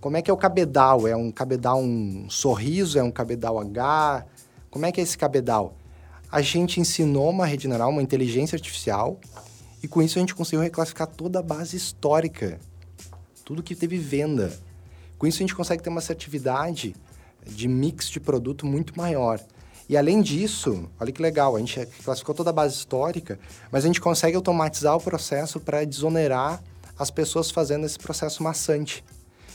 [0.00, 1.08] Como é que é o cabedal?
[1.08, 2.98] É um cabedal um sorriso?
[2.98, 4.24] É um cabedal H?
[4.70, 5.74] Como é que é esse cabedal?
[6.30, 9.18] A gente ensinou uma rede neural, uma inteligência artificial,
[9.82, 12.60] e com isso a gente conseguiu reclassificar toda a base histórica,
[13.44, 14.52] tudo que teve venda.
[15.18, 16.94] Com isso a gente consegue ter uma assertividade
[17.46, 19.40] de mix de produto muito maior.
[19.88, 23.38] E além disso, olha que legal, a gente classificou toda a base histórica,
[23.70, 26.62] mas a gente consegue automatizar o processo para desonerar
[26.98, 29.04] as pessoas fazendo esse processo maçante.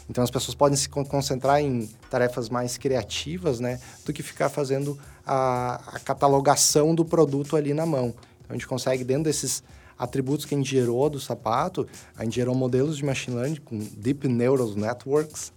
[0.09, 4.97] Então as pessoas podem se concentrar em tarefas mais criativas, né, do que ficar fazendo
[5.25, 8.13] a, a catalogação do produto ali na mão.
[8.39, 9.63] Então a gente consegue dentro desses
[9.97, 13.77] atributos que a gente gerou do sapato, a gente gerou modelos de machine learning com
[13.77, 15.53] Deep Neural Networks.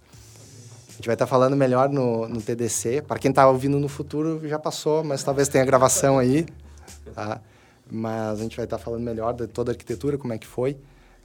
[0.95, 3.01] A gente vai estar falando melhor no, no TDC.
[3.01, 6.45] Para quem está ouvindo no futuro, já passou, mas talvez tenha gravação aí.
[7.13, 7.41] Tá?
[7.91, 10.77] Mas a gente vai estar falando melhor de toda a arquitetura, como é que foi.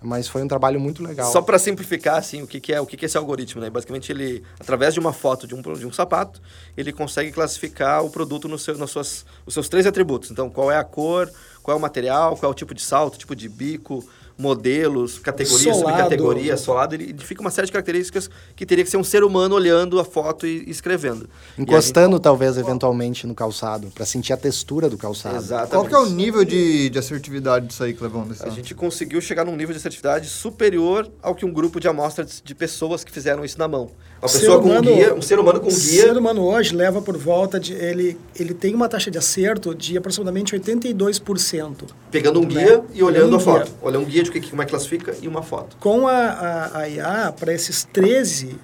[0.02, 1.30] Mas foi um trabalho muito legal.
[1.30, 3.70] Só para simplificar, assim, o que, que é o que, que é esse algoritmo, né?
[3.70, 6.42] Basicamente, ele, através de uma foto de um, de um sapato,
[6.76, 10.32] ele consegue classificar o produto no seu, nos suas, os seus três atributos.
[10.32, 11.30] Então, qual é a cor,
[11.62, 14.02] qual é o material, qual é o tipo de salto, tipo de bico,
[14.40, 15.96] modelos, categorias, solado.
[15.98, 19.54] subcategorias, solado, ele identifica uma série de características que teria que ser um ser humano
[19.54, 21.28] olhando a foto e escrevendo.
[21.58, 22.22] Encostando, gente...
[22.22, 25.36] talvez, eventualmente, no calçado, para sentir a textura do calçado.
[25.36, 25.70] Exatamente.
[25.70, 28.26] Qual que é o nível de, de assertividade disso aí, Clevão?
[28.40, 32.40] A gente conseguiu chegar num nível de assertividade superior ao que um grupo de amostras
[32.42, 33.90] de pessoas que fizeram isso na mão.
[34.22, 35.76] Uma pessoa humano, com guia, um ser humano com guia.
[35.76, 37.72] O ser humano hoje leva por volta de.
[37.72, 41.84] Ele, ele tem uma taxa de acerto de aproximadamente 82%.
[42.10, 42.48] Pegando um né?
[42.48, 43.72] guia e olhando um a foto.
[43.80, 45.76] Olhando um guia de que, como é que classifica e uma foto.
[45.78, 48.58] Com a, a, a IA, para esses 13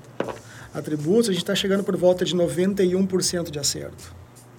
[0.75, 4.15] atributos, a gente está chegando por volta de 91% de acerto.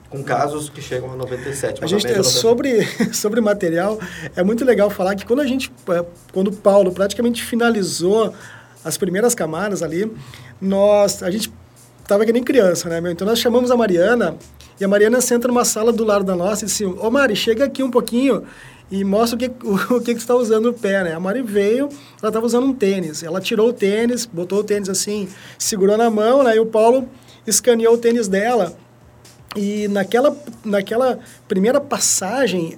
[0.10, 1.84] Com casos que chegam a 97.
[1.84, 4.00] A gente tem, sobre sobre material
[4.38, 8.34] é muito legal falar que quando a gente é, quando o Paulo praticamente finalizou
[8.86, 10.10] as primeiras camadas ali,
[10.62, 11.52] nós, a gente
[12.08, 13.12] tava que nem criança, né, meu?
[13.12, 14.38] Então nós chamamos a Mariana
[14.80, 17.66] e a Mariana senta numa sala do lado da nossa e disse: Ô Mari, chega
[17.66, 18.44] aqui um pouquinho
[18.90, 21.14] e mostra o que, o, o que, que está usando no pé, né?
[21.14, 21.90] A Mari veio,
[22.22, 23.24] ela estava usando um tênis.
[23.24, 26.56] Ela tirou o tênis, botou o tênis assim, segurou na mão, né?
[26.56, 27.08] E o Paulo
[27.46, 28.78] escaneou o tênis dela.
[29.56, 32.78] E naquela, naquela primeira passagem,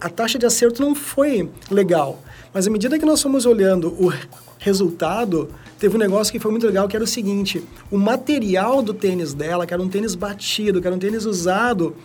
[0.00, 2.20] a taxa de acerto não foi legal.
[2.52, 4.12] Mas à medida que nós fomos olhando o
[4.58, 8.92] resultado, teve um negócio que foi muito legal, que era o seguinte, o material do
[8.92, 11.96] tênis dela, que era um tênis batido, que era um tênis usado,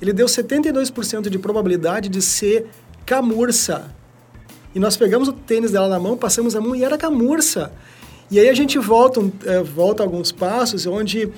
[0.00, 2.66] ele deu 72% de probabilidade de ser
[3.04, 3.90] camurça.
[4.74, 7.72] E nós pegamos o tênis dela na mão, passamos a mão e era camurça.
[8.30, 9.32] E aí a gente volta, uh,
[9.74, 11.30] volta alguns passos onde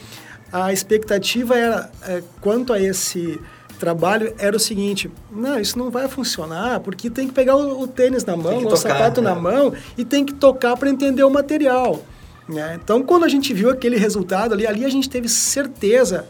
[0.52, 3.40] a expectativa era, uh, quanto a esse
[3.78, 7.88] trabalho, era o seguinte, não, isso não vai funcionar, porque tem que pegar o, o
[7.88, 9.30] tênis na mão, o tocar, sapato né?
[9.30, 12.02] na mão, e tem que tocar para entender o material.
[12.48, 12.78] Né?
[12.82, 16.26] Então, quando a gente viu aquele resultado ali, ali a gente teve certeza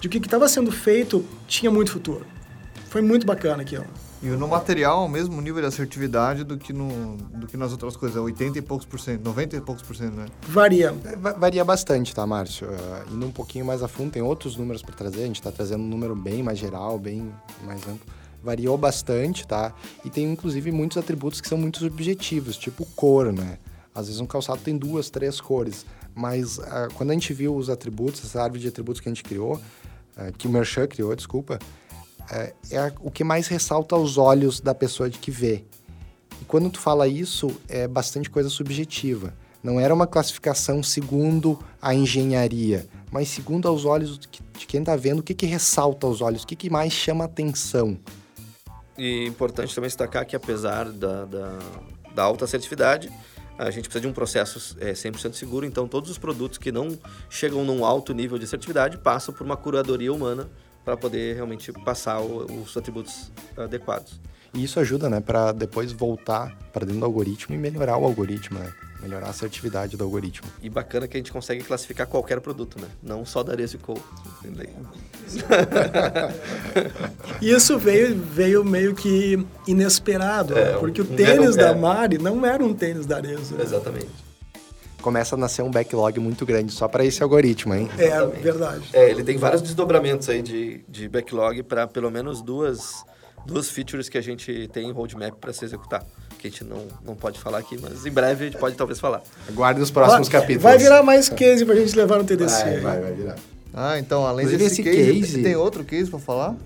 [0.00, 2.26] de que o que estava sendo feito tinha muito futuro.
[2.88, 3.86] Foi muito bacana aquilo.
[4.24, 7.94] E no material, o mesmo nível de assertividade do que, no, do que nas outras
[7.94, 10.24] coisas, 80 e poucos por cento, 90 e poucos por cento, né?
[10.48, 10.94] Varia.
[11.04, 12.66] É, varia bastante, tá, Márcio?
[12.66, 15.52] Uh, indo um pouquinho mais a fundo, tem outros números para trazer, a gente está
[15.52, 17.30] trazendo um número bem mais geral, bem
[17.66, 18.00] mais amplo.
[18.42, 19.74] Variou bastante, tá?
[20.06, 23.58] E tem, inclusive, muitos atributos que são muito subjetivos, tipo cor, né?
[23.94, 25.84] Às vezes um calçado tem duas, três cores,
[26.14, 29.22] mas uh, quando a gente viu os atributos, essa árvore de atributos que a gente
[29.22, 29.56] criou,
[30.16, 31.58] uh, que o Merchan criou, desculpa,
[32.30, 35.64] é, é o que mais ressalta aos olhos da pessoa de que vê.
[36.40, 39.34] E quando tu fala isso, é bastante coisa subjetiva.
[39.62, 45.20] Não era uma classificação segundo a engenharia, mas segundo aos olhos de quem está vendo,
[45.20, 47.98] o que, que ressalta aos olhos, o que, que mais chama atenção.
[48.96, 51.58] E importante também destacar que apesar da, da,
[52.14, 53.10] da alta assertividade,
[53.58, 56.98] a gente precisa de um processo é, 100% seguro, então todos os produtos que não
[57.30, 60.50] chegam num alto nível de assertividade passam por uma curadoria humana
[60.84, 64.20] para poder realmente passar o, os atributos adequados.
[64.54, 68.58] E isso ajuda, né, para depois voltar para dentro do algoritmo e melhorar o algoritmo,
[68.58, 68.72] né?
[69.02, 70.48] Melhorar a assertividade do algoritmo.
[70.62, 72.86] E bacana que a gente consegue classificar qualquer produto, né?
[73.02, 74.00] Não só da Arezzo Co.
[77.42, 82.72] Isso veio, veio meio que inesperado, é, porque o tênis da Mari não era um
[82.72, 83.56] tênis da Arezzo.
[83.56, 83.64] Né?
[85.04, 87.90] Começa a nascer um backlog muito grande só para esse algoritmo, hein?
[87.98, 88.40] É, Exatamente.
[88.40, 88.88] verdade.
[88.90, 93.04] É, ele tem vários desdobramentos aí de, de backlog para pelo menos duas,
[93.44, 96.02] duas features que a gente tem em roadmap para se executar.
[96.38, 98.98] Que a gente não, não pode falar aqui, mas em breve a gente pode talvez
[98.98, 99.20] falar.
[99.46, 100.62] Aguarde os próximos vai, capítulos.
[100.62, 102.62] Vai virar mais case para a gente levar no TDC.
[102.62, 103.36] Vai, vai, vai virar.
[103.74, 106.56] Ah, então além Inclusive desse case, case, tem outro case para falar?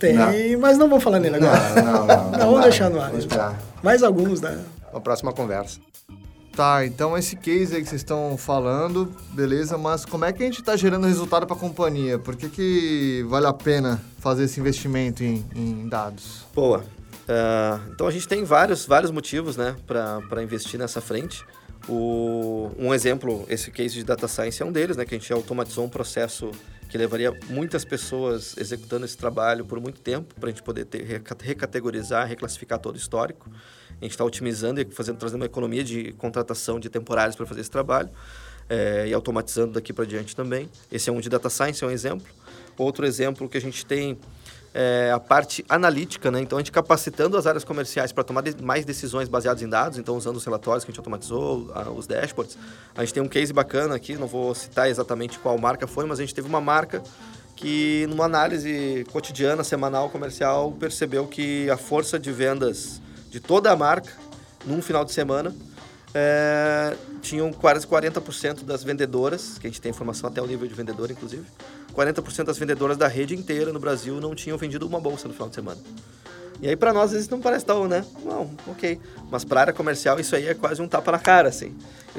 [0.00, 0.58] Tem, não.
[0.58, 1.80] mas não vamos falar nele agora.
[1.80, 2.30] Não, não, não.
[2.32, 3.12] não vamos deixar no ar.
[3.84, 4.58] Mais alguns, né?
[4.90, 5.78] Uma próxima conversa.
[6.54, 10.46] Tá, então esse case aí que vocês estão falando, beleza, mas como é que a
[10.46, 12.18] gente está gerando resultado para a companhia?
[12.18, 16.44] Por que, que vale a pena fazer esse investimento em, em dados?
[16.54, 16.80] Boa.
[17.22, 21.42] Uh, então a gente tem vários, vários motivos né, para investir nessa frente.
[21.88, 25.32] O, um exemplo, esse case de data science é um deles, né, que a gente
[25.32, 26.50] automatizou um processo
[26.90, 31.02] que levaria muitas pessoas executando esse trabalho por muito tempo para a gente poder ter,
[31.40, 33.50] recategorizar, reclassificar todo o histórico.
[34.02, 37.60] A gente está otimizando e fazendo, trazendo uma economia de contratação de temporários para fazer
[37.60, 38.10] esse trabalho
[38.68, 40.68] é, e automatizando daqui para diante também.
[40.90, 42.26] Esse é um de data science, é um exemplo.
[42.76, 44.18] Outro exemplo que a gente tem
[44.74, 46.40] é a parte analítica, né?
[46.40, 50.16] Então, a gente capacitando as áreas comerciais para tomar mais decisões baseadas em dados, então
[50.16, 52.58] usando os relatórios que a gente automatizou, os dashboards.
[52.96, 56.18] A gente tem um case bacana aqui, não vou citar exatamente qual marca foi, mas
[56.18, 57.02] a gente teve uma marca
[57.54, 63.00] que, numa análise cotidiana, semanal, comercial, percebeu que a força de vendas
[63.32, 64.12] de toda a marca,
[64.66, 65.54] num final de semana,
[66.14, 70.74] é, tinham quase 40% das vendedoras, que a gente tem informação até o nível de
[70.74, 71.42] vendedor, inclusive,
[71.96, 75.48] 40% das vendedoras da rede inteira no Brasil não tinham vendido uma bolsa no final
[75.48, 75.80] de semana.
[76.60, 78.04] E aí, para nós, vezes não parece tão, né?
[78.22, 79.00] Não, ok.
[79.30, 81.74] Mas para a área comercial, isso aí é quase um tapa na cara, assim.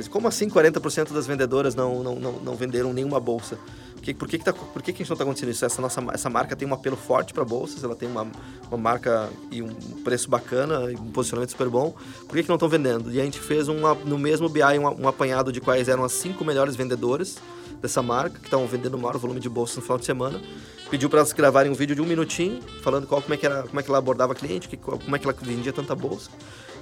[0.09, 3.57] Como assim 40% das vendedoras não, não, não, não venderam nenhuma bolsa?
[4.03, 5.63] Que, por que, que, tá, por que, que a gente não está acontecendo isso?
[5.63, 8.27] Essa, nossa, essa marca tem um apelo forte para bolsas, ela tem uma,
[8.67, 11.95] uma marca e um preço bacana, e um posicionamento super bom.
[12.27, 13.09] Por que, que não estão vendendo?
[13.13, 16.11] E a gente fez uma, no mesmo BI um, um apanhado de quais eram as
[16.11, 17.37] cinco melhores vendedoras
[17.81, 20.41] dessa marca, que estavam vendendo o maior volume de bolsas no final de semana.
[20.89, 23.63] Pediu para elas gravarem um vídeo de um minutinho, falando qual, como, é que era,
[23.63, 26.29] como é que ela abordava cliente, que, como é que ela vendia tanta bolsa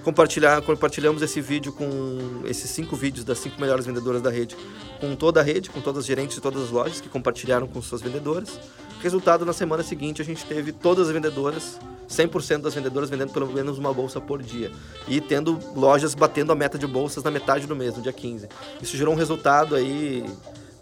[0.04, 4.56] compartilhar, compartilhamos esse vídeo com esses cinco vídeos das cinco melhores vendedoras da rede,
[5.00, 7.82] com toda a rede, com todas as gerentes de todas as lojas que compartilharam com
[7.82, 8.60] suas vendedoras.
[9.02, 13.48] Resultado, na semana seguinte, a gente teve todas as vendedoras, 100% das vendedoras vendendo pelo
[13.48, 14.72] menos uma bolsa por dia.
[15.08, 18.48] E tendo lojas batendo a meta de bolsas na metade do mês, no dia 15.
[18.82, 20.26] Isso gerou um resultado aí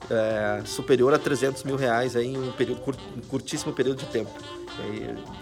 [0.10, 2.82] é, superior a 300 mil reais aí em um, período,
[3.29, 4.32] curtíssimo período de tempo.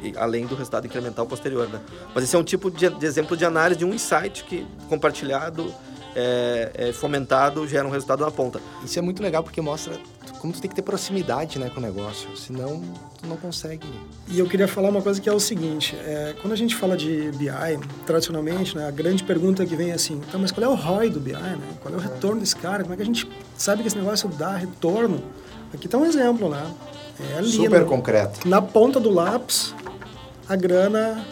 [0.01, 1.79] E, e, além do resultado incremental posterior, né?
[2.13, 5.73] Mas esse é um tipo de, de exemplo de análise de um insight que compartilhado,
[6.15, 8.59] é, é, fomentado, gera um resultado na ponta.
[8.83, 9.93] Isso é muito legal porque mostra
[10.39, 12.81] como tu tem que ter proximidade né, com o negócio, senão
[13.19, 13.87] tu não consegue.
[14.27, 16.95] E eu queria falar uma coisa que é o seguinte, é, quando a gente fala
[16.95, 20.67] de BI, tradicionalmente, né, a grande pergunta que vem é assim, então, mas qual é
[20.67, 21.59] o ROI do BI, né?
[21.81, 22.83] Qual é o retorno desse cara?
[22.83, 25.23] Como é que a gente sabe que esse negócio dá retorno?
[25.73, 26.71] Aqui está um exemplo, né?
[27.19, 28.47] É ali, Super concreto.
[28.47, 29.73] Na ponta do lápis,
[30.47, 31.25] a grana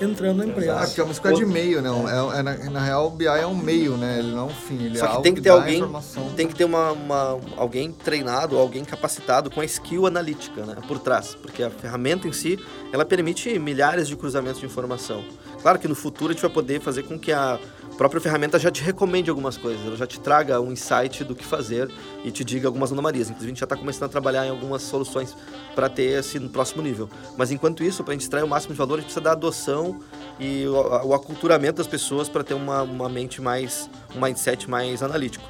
[0.00, 0.74] entrando na empresa.
[0.76, 1.88] Ah, porque é uma escolha de meio, né?
[1.88, 4.18] É, é, na, na real, o BI é um meio, né?
[4.18, 4.82] Ele não é um fim.
[4.84, 6.30] Ele Só é que algo tem que ter alguém, informação.
[6.36, 10.98] tem que ter uma, uma- alguém treinado, alguém capacitado com a skill analítica, né, por
[10.98, 12.58] trás, porque a ferramenta em si,
[12.92, 15.22] ela permite milhares de cruzamentos de informação.
[15.62, 17.58] Claro que no futuro a gente vai poder fazer com que a
[17.94, 21.44] própria ferramenta já te recomende algumas coisas, ela já te traga um insight do que
[21.44, 21.90] fazer
[22.24, 23.28] e te diga algumas anomalias.
[23.28, 25.36] Inclusive a gente já está começando a trabalhar em algumas soluções
[25.74, 27.08] para ter esse próximo nível.
[27.36, 29.32] Mas enquanto isso, para a gente extrair o máximo de valor, a gente precisa da
[29.32, 30.00] adoção
[30.38, 35.02] e o, o aculturamento das pessoas para ter uma, uma mente mais, um mindset mais
[35.02, 35.44] analítico.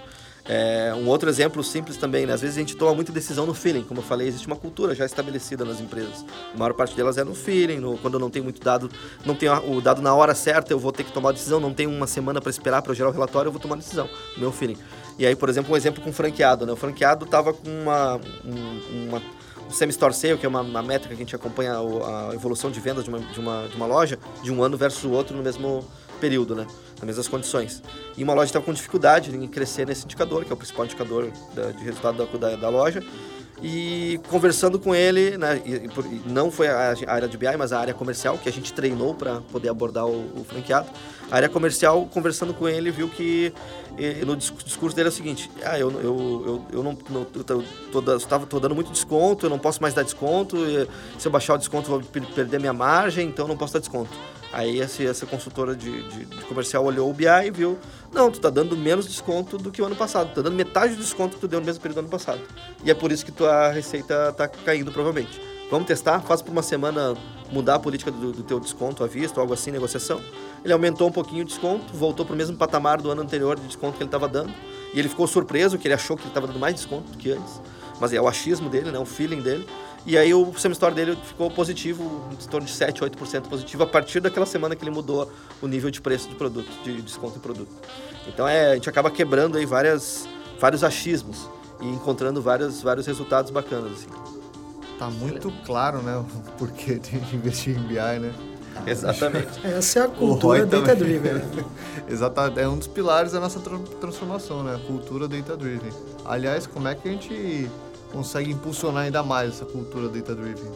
[0.46, 2.34] É, um outro exemplo simples também, né?
[2.34, 4.94] às vezes a gente toma muita decisão no feeling, como eu falei, existe uma cultura
[4.94, 6.22] já estabelecida nas empresas.
[6.54, 8.90] A maior parte delas é no feeling, no- quando eu não tenho muito dado,
[9.24, 11.72] não tenho o dado na hora certa, eu vou ter que tomar a decisão, não
[11.72, 14.40] tenho uma semana para esperar para gerar o relatório, eu vou tomar a decisão, no
[14.40, 14.76] meu feeling.
[15.18, 16.72] E aí, por exemplo, um exemplo com franqueado, né?
[16.72, 19.22] O franqueado estava com uma, um, uma
[19.66, 22.70] um semi-store sale, que é uma, uma métrica que a gente acompanha o- a evolução
[22.70, 25.34] de vendas de uma, de, uma, de uma loja, de um ano versus o outro
[25.34, 25.82] no mesmo
[26.20, 26.66] período, né?
[26.96, 27.82] Nas mesmas condições.
[28.16, 31.30] E uma loja estava com dificuldade em crescer nesse indicador, que é o principal indicador
[31.54, 33.02] da- de resultado da, da, da loja.
[33.62, 37.56] E conversando com ele, né, e, e e não foi a, a área de BI,
[37.56, 40.88] mas a área comercial, que a gente treinou para poder abordar o, o franqueado.
[41.30, 43.52] A área comercial, conversando com ele, viu que
[43.96, 46.02] eh, no dis- discurso dele é o seguinte: ah, eu, eu,
[46.46, 46.98] eu, eu não,
[48.52, 50.86] eu dando muito desconto, eu não posso mais dar desconto, e
[51.18, 53.78] se eu baixar o desconto eu vou per- perder minha margem, então não posso dar
[53.80, 54.10] desconto.
[54.54, 57.76] Aí esse- essa consultora de, de- de comercial olhou o BI e viu,
[58.12, 60.94] não, tu tá dando menos desconto do que o ano passado, tu tá dando metade
[60.94, 62.40] do desconto que tu deu no mesmo período do ano passado.
[62.84, 65.40] E é por isso que tua receita tá caindo provavelmente.
[65.70, 66.20] Vamos testar?
[66.20, 67.16] Faz por uma semana
[67.50, 70.20] mudar a política do, do teu desconto à vista, ou algo assim, negociação.
[70.62, 73.66] Ele aumentou um pouquinho o desconto, voltou para o mesmo patamar do ano anterior de
[73.66, 74.52] desconto que ele estava dando.
[74.92, 77.32] E ele ficou surpreso, que ele achou que ele estava dando mais desconto do que
[77.32, 77.60] antes.
[77.98, 78.98] Mas é o achismo dele, né?
[78.98, 79.66] o feeling dele.
[80.06, 84.20] E aí o semestre dele ficou positivo, em torno de 7, 8% positivo, a partir
[84.20, 85.30] daquela semana que ele mudou
[85.62, 87.70] o nível de preço de produto, de desconto em produto.
[88.28, 90.28] Então é, a gente acaba quebrando aí várias,
[90.60, 91.48] vários achismos
[91.80, 93.92] e encontrando vários, vários resultados bacanas.
[93.92, 94.08] Assim.
[94.98, 96.16] Tá muito claro, né?
[96.18, 96.24] O
[96.58, 98.34] porquê de investir em BI, né?
[98.86, 99.48] Exatamente.
[99.66, 100.80] Essa é a cultura também.
[100.82, 101.42] data-driven.
[102.08, 104.74] Exato, é um dos pilares da nossa tra- transformação, né?
[104.74, 105.90] A cultura data-driven.
[106.26, 107.70] Aliás, como é que a gente
[108.14, 110.70] consegue impulsionar ainda mais essa cultura data-driven?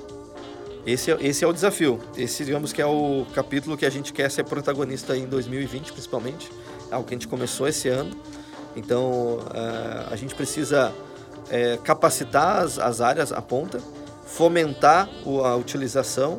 [0.84, 2.00] Esse é, esse é o desafio.
[2.16, 6.50] Esse, digamos que é o capítulo que a gente quer ser protagonista em 2020, principalmente.
[6.90, 8.10] É algo que a gente começou esse ano.
[8.74, 10.92] Então, eh, a gente precisa
[11.50, 13.80] eh, capacitar as, as áreas à ponta,
[14.26, 15.08] fomentar
[15.44, 16.38] a utilização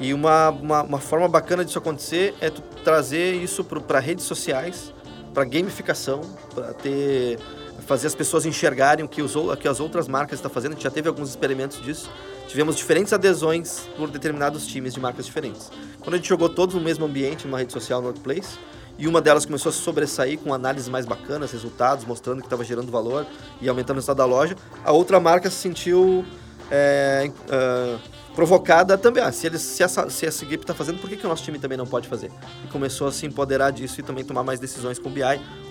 [0.00, 2.50] e uma, uma, uma forma bacana disso acontecer é
[2.82, 4.94] trazer isso para redes sociais,
[5.34, 6.22] para gamificação,
[6.54, 7.38] para ter
[7.80, 10.72] fazer as pessoas enxergarem o que, os, o que as outras marcas estão fazendo.
[10.72, 12.10] A gente já teve alguns experimentos disso.
[12.48, 15.70] Tivemos diferentes adesões por determinados times de marcas diferentes.
[16.00, 18.58] Quando a gente jogou todos no mesmo ambiente, numa rede social no Workplace,
[18.98, 22.62] e uma delas começou a se sobressair com análises mais bacanas, resultados, mostrando que estava
[22.64, 23.26] gerando valor
[23.60, 26.24] e aumentando o resultado da loja, a outra marca se sentiu
[26.70, 27.98] é, ah,
[28.34, 29.22] provocada também.
[29.22, 31.42] Ah, se, eles, se, essa, se essa equipe está fazendo, por que, que o nosso
[31.42, 32.30] time também não pode fazer?
[32.64, 35.22] E começou a se empoderar disso e também tomar mais decisões com o BI,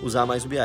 [0.02, 0.58] usar mais o BI.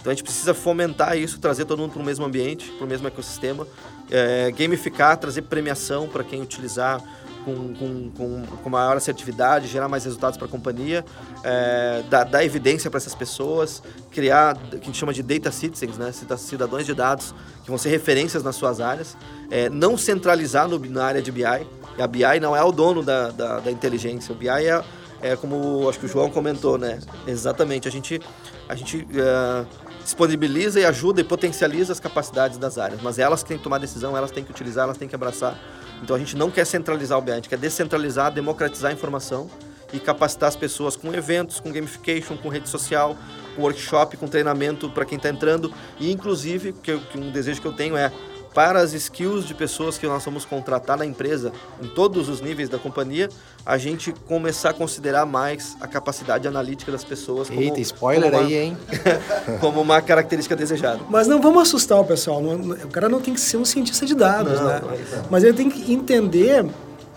[0.00, 2.88] Então a gente precisa fomentar isso, trazer todo mundo para o mesmo ambiente, para o
[2.88, 3.66] mesmo ecossistema,
[4.10, 7.02] é, gamificar, trazer premiação para quem utilizar
[7.44, 11.04] com, com, com, com maior assertividade, gerar mais resultados para a companhia,
[11.42, 15.50] é, dar, dar evidência para essas pessoas, criar o que a gente chama de data
[15.50, 16.12] citizens, né?
[16.12, 19.16] cida- cidadãos de dados, que vão ser referências nas suas áreas,
[19.50, 23.30] é, não centralizar no, na área de BI, a BI não é o dono da,
[23.30, 24.82] da, da inteligência, o BI é,
[25.22, 26.98] é como acho que o João comentou, né?
[27.26, 28.20] Exatamente, a gente,
[28.68, 29.64] a gente é,
[30.10, 34.16] disponibiliza e ajuda e potencializa as capacidades das áreas, mas elas têm que tomar decisão,
[34.16, 35.56] elas têm que utilizar, elas têm que abraçar.
[36.02, 39.48] Então a gente não quer centralizar o BI, a gente quer descentralizar, democratizar a informação
[39.92, 43.16] e capacitar as pessoas com eventos, com gamification, com rede social,
[43.54, 47.68] com workshop, com treinamento para quem está entrando e inclusive que, que um desejo que
[47.68, 48.10] eu tenho é
[48.54, 52.68] para as skills de pessoas que nós vamos contratar na empresa, em todos os níveis
[52.68, 53.28] da companhia,
[53.64, 58.42] a gente começar a considerar mais a capacidade analítica das pessoas como, Eita, spoiler como
[58.42, 58.78] uma, aí, hein?
[59.60, 61.00] como uma característica desejada.
[61.08, 62.40] Mas não vamos assustar o pessoal.
[62.42, 64.80] não- o cara não tem que ser um cientista de dados, Não, né?
[64.82, 65.22] não.
[65.30, 66.66] Mas ele tem que entender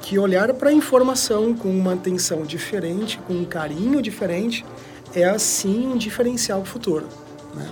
[0.01, 4.63] que olhar para a informação com uma atenção diferente, com um carinho diferente,
[5.15, 7.07] é assim um diferencial para o futuro.
[7.55, 7.65] né?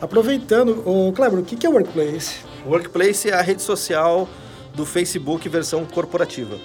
[0.00, 2.46] Aproveitando, o Kleber, o que que é Workplace?
[2.68, 4.28] Workplace é a rede social
[4.74, 6.58] do Facebook versão corporativa.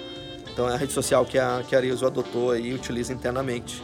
[0.52, 3.82] Então é a rede social que a, que a Arizo adotou e utiliza internamente.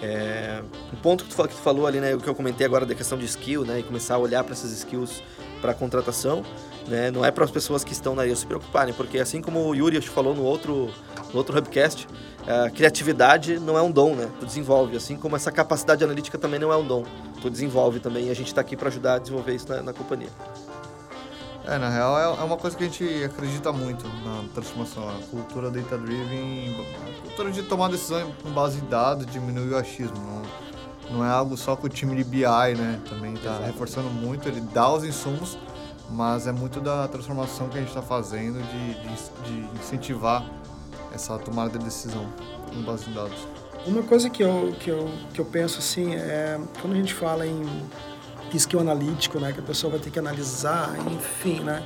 [0.00, 0.62] É,
[0.92, 2.94] um ponto que tu, que tu falou ali, né, o que eu comentei agora da
[2.94, 5.22] questão de skill, né, e começar a olhar para essas skills
[5.60, 6.44] para contratação,
[6.86, 9.58] né, não é para as pessoas que estão na área se preocuparem, porque assim como
[9.66, 10.90] o Yuri falou no outro,
[11.32, 12.06] no outro Hubcast,
[12.46, 16.60] a criatividade não é um dom, né, tu desenvolve, assim como essa capacidade analítica também
[16.60, 17.04] não é um dom,
[17.40, 19.92] tu desenvolve também e a gente está aqui para ajudar a desenvolver isso na, na
[19.94, 20.30] companhia.
[21.66, 25.14] É, na real é, é uma coisa que a gente acredita muito na transformação, a
[25.30, 30.16] cultura data-driven, a cultura de tomar decisão com base em dados, diminuir o achismo.
[30.16, 32.44] Não, não é algo só que o time de BI,
[32.76, 35.58] né, também está reforçando muito, ele dá os insumos,
[36.08, 40.48] mas é muito da transformação que a gente está fazendo de, de, de incentivar
[41.12, 42.26] essa tomada de decisão
[42.72, 43.38] com base em dados.
[43.84, 47.44] Uma coisa que eu, que eu, que eu penso assim é quando a gente fala
[47.44, 47.62] em
[48.56, 49.52] skill analítico, né?
[49.52, 51.82] Que a pessoa vai ter que analisar, enfim, né?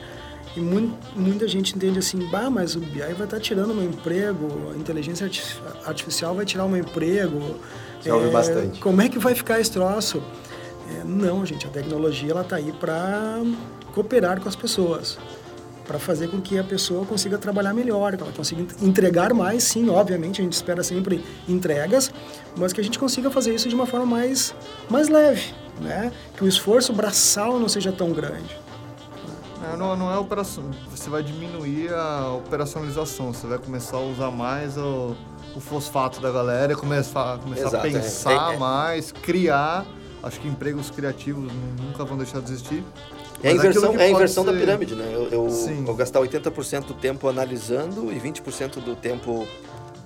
[0.56, 3.84] E muito, muita gente entende assim, bah, mas o BI vai estar tá tirando meu
[3.84, 5.30] emprego, a inteligência
[5.86, 7.56] artificial vai tirar o meu emprego.
[8.04, 8.80] É, ouve bastante.
[8.80, 10.20] Como é que vai ficar esse troço?
[10.98, 13.40] É, não, gente, a tecnologia ela está aí para
[13.94, 15.18] cooperar com as pessoas,
[15.86, 19.88] para fazer com que a pessoa consiga trabalhar melhor, que ela consiga entregar mais, sim,
[19.88, 22.10] obviamente, a gente espera sempre entregas,
[22.56, 24.52] mas que a gente consiga fazer isso de uma forma mais,
[24.88, 26.12] mais leve, né?
[26.36, 28.58] Que o esforço braçal não seja tão grande.
[29.62, 30.64] É, não, não é operação.
[30.90, 33.32] Você vai diminuir a operacionalização.
[33.32, 35.14] Você vai começar a usar mais o,
[35.54, 37.92] o fosfato da galera, começar, começar Exato, a é.
[37.92, 39.86] pensar é, é, mais, criar.
[40.22, 41.50] Acho que empregos criativos
[41.80, 42.84] nunca vão deixar de existir.
[43.42, 44.52] É a inversão, é a inversão ser...
[44.52, 45.10] da pirâmide, né?
[45.12, 45.48] Eu, eu
[45.84, 49.46] vou gastar 80% do tempo analisando e 20% do tempo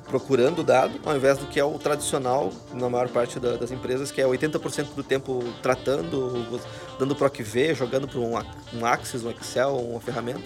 [0.09, 3.71] procurando o dado, ao invés do que é o tradicional na maior parte da, das
[3.71, 6.61] empresas, que é 80% do tempo tratando,
[6.99, 8.35] dando PROC V, jogando para um,
[8.79, 10.43] um Axis, um Excel, uma ferramenta,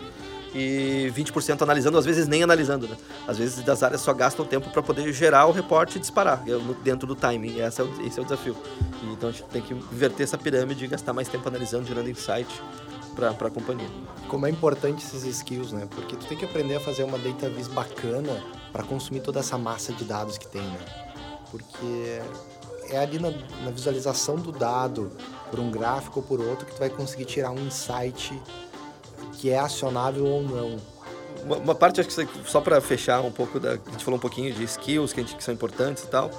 [0.55, 2.97] e 20% analisando, às vezes nem analisando, né?
[3.27, 6.43] Às vezes das áreas só gastam tempo para poder gerar o reporte e disparar
[6.83, 7.61] dentro do timing.
[7.61, 8.57] Esse é o, esse é o desafio.
[9.13, 12.49] Então a gente tem que inverter essa pirâmide e gastar mais tempo analisando, gerando insight
[13.15, 13.89] para a companhia.
[14.29, 15.87] Como é importante esses skills, né?
[15.91, 18.43] Porque tu tem que aprender a fazer uma data vis bacana
[18.73, 20.79] para consumir toda essa massa de dados que tem, né?
[21.51, 22.21] Porque
[22.91, 23.31] é ali na,
[23.65, 25.11] na, visualização do dado,
[25.51, 28.41] por um gráfico ou por outro, que tu vai conseguir tirar um insight
[29.35, 30.77] que é acionável ou não.
[31.45, 34.21] Uma, uma parte, acho que só para fechar um pouco, da, a gente falou um
[34.21, 36.31] pouquinho de skills que, gente, que são importantes e tal.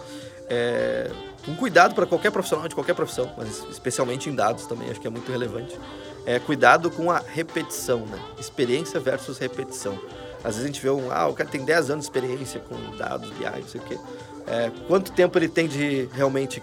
[0.50, 1.12] É,
[1.48, 5.08] um cuidado para qualquer profissional de qualquer profissão, mas especialmente em dados também, acho que
[5.08, 5.80] é muito relevante.
[6.26, 8.20] É cuidado com a repetição, né?
[8.38, 9.98] Experiência versus repetição.
[10.44, 12.76] Às vezes a gente vê um, ah, o cara tem 10 anos de experiência com
[12.98, 13.98] dados, BI, não sei o quê.
[14.48, 16.62] É, quanto tempo ele tem de realmente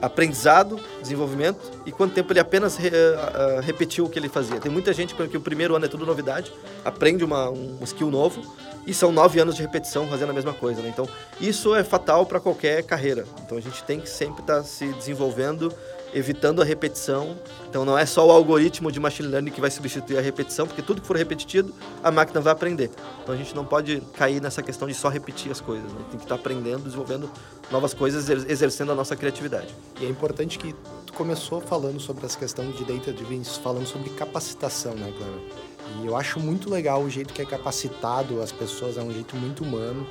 [0.00, 4.60] aprendizado, desenvolvimento e quanto tempo ele apenas re, uh, repetiu o que ele fazia.
[4.60, 6.52] Tem muita gente que o primeiro ano é tudo novidade,
[6.84, 8.42] aprende uma, um skill novo
[8.86, 10.80] e são nove anos de repetição fazendo a mesma coisa.
[10.82, 10.88] Né?
[10.88, 11.08] Então,
[11.40, 13.24] isso é fatal para qualquer carreira.
[13.44, 15.72] Então, a gente tem que sempre estar tá se desenvolvendo
[16.16, 17.36] evitando a repetição.
[17.68, 20.80] Então não é só o algoritmo de machine learning que vai substituir a repetição, porque
[20.80, 22.90] tudo que for repetido, a máquina vai aprender.
[23.22, 25.92] Então a gente não pode cair nessa questão de só repetir as coisas.
[25.92, 25.98] Né?
[26.10, 27.30] Tem que estar aprendendo, desenvolvendo
[27.70, 29.74] novas coisas, exercendo a nossa criatividade.
[30.00, 34.08] E é importante que tu começou falando sobre essa questão de data driven, falando sobre
[34.10, 35.66] capacitação, né, Clara?
[36.02, 39.36] E eu acho muito legal o jeito que é capacitado as pessoas, é um jeito
[39.36, 40.06] muito humano,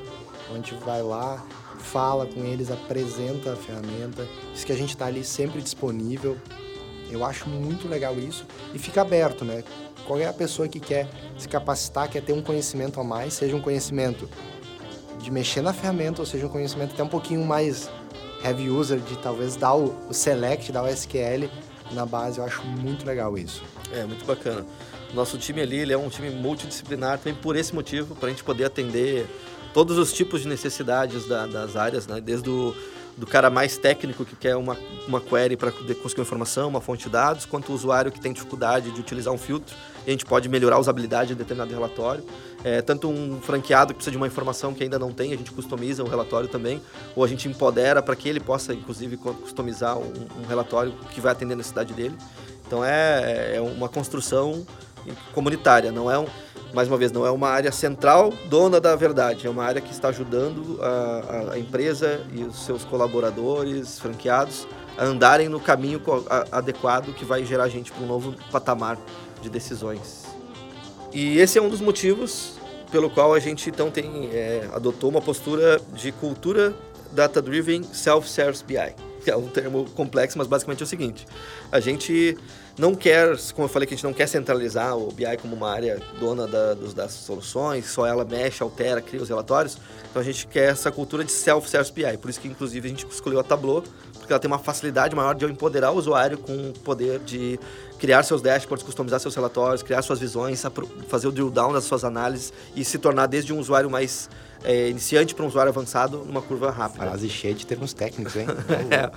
[0.56, 1.43] onde vai lá,
[1.86, 6.38] fala com eles, apresenta a ferramenta, diz que a gente está ali sempre disponível.
[7.09, 9.63] Eu acho muito legal isso e fica aberto, né?
[10.05, 11.07] Qualquer pessoa que quer
[11.38, 14.27] se capacitar, quer ter um conhecimento a mais, seja um conhecimento
[15.19, 17.89] de mexer na ferramenta, ou seja um conhecimento até um pouquinho mais
[18.43, 21.49] heavy user, de talvez dar o, o select, dar o SQL
[21.91, 23.63] na base, eu acho muito legal isso.
[23.91, 24.65] É, muito bacana.
[25.13, 28.43] Nosso time ali, ele é um time multidisciplinar, também por esse motivo, para a gente
[28.43, 29.27] poder atender
[29.76, 32.21] todos os tipos de necessidades da, das áreas, né?
[32.21, 32.73] Desde o
[33.17, 37.03] do cara mais técnico que quer uma, uma query para conseguir uma informação, uma fonte
[37.03, 39.73] de dados, quanto o usuário que tem dificuldade de utilizar um filtro
[40.05, 42.23] e a gente pode melhorar a usabilidade de determinado relatório.
[42.63, 45.51] É, tanto um franqueado que precisa de uma informação que ainda não tem, a gente
[45.51, 46.82] customiza o relatório também,
[47.15, 50.11] ou a gente empodera para que ele possa, inclusive, customizar um,
[50.41, 52.15] um, relatório que vai atender a necessidade dele.
[52.67, 54.65] Então é, é uma construção
[55.34, 56.26] comunitária, não é um
[56.76, 59.91] mais uma vez, não é uma área central dona da verdade, é uma área que
[59.91, 64.67] está ajudando a, a empresa e os seus colaboradores, franqueados,
[64.97, 66.01] a andarem no caminho
[66.51, 68.97] adequado que vai gerar a gente para um novo patamar
[69.41, 70.26] de decisões.
[71.13, 72.55] E esse é um dos motivos
[72.91, 76.76] pelo qual a gente então tem é, adotou uma postura de cultura
[77.13, 78.93] data-driven self-service BI.
[79.32, 81.26] É um termo complexo, mas basicamente é o seguinte:
[81.71, 82.38] a gente
[82.78, 85.71] não quer, como eu falei, que a gente não quer centralizar o BI como uma
[85.71, 89.78] área dona da, dos, das soluções, só ela mexe, altera, cria os relatórios.
[90.09, 92.17] Então a gente quer essa cultura de self-service BI.
[92.17, 95.34] Por isso que, inclusive, a gente escolheu a Tableau, porque ela tem uma facilidade maior
[95.36, 97.59] de empoderar o usuário com o poder de
[97.97, 100.63] criar seus dashboards, customizar seus relatórios, criar suas visões,
[101.07, 104.30] fazer o drill down das suas análises e se tornar desde um usuário mais
[104.66, 107.05] é, iniciante para um usuário avançado numa curva rápida.
[107.05, 108.47] Frase cheia de termos técnicos, hein?
[108.91, 109.11] é.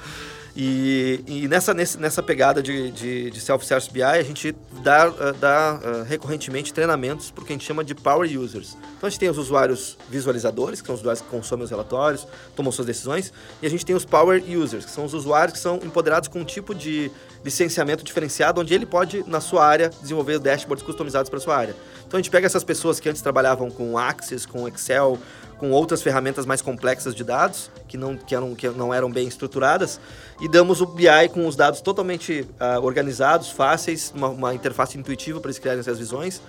[0.61, 5.79] E, e nessa, nessa pegada de, de, de self-service BI, a gente dá, uh, dá
[5.81, 8.77] uh, recorrentemente treinamentos porque a gente chama de Power Users.
[8.97, 12.27] Então a gente tem os usuários visualizadores, que são os usuários que consomem os relatórios,
[12.57, 13.33] tomam suas decisões,
[13.63, 16.41] e a gente tem os Power Users, que são os usuários que são empoderados com
[16.41, 17.09] um tipo de
[17.45, 21.77] licenciamento diferenciado, onde ele pode, na sua área, desenvolver dashboards customizados para sua área.
[22.05, 25.19] Então a gente pega essas pessoas que antes trabalhavam com Access, com Excel,
[25.59, 29.27] com outras ferramentas mais complexas de dados, que não, que eram, que não eram bem
[29.27, 30.01] estruturadas,
[30.41, 35.41] e damos o BI com os dados totalmente uh, organizados, fáceis, uma, uma interface intuitiva
[35.41, 36.41] para eles criarem essas visões,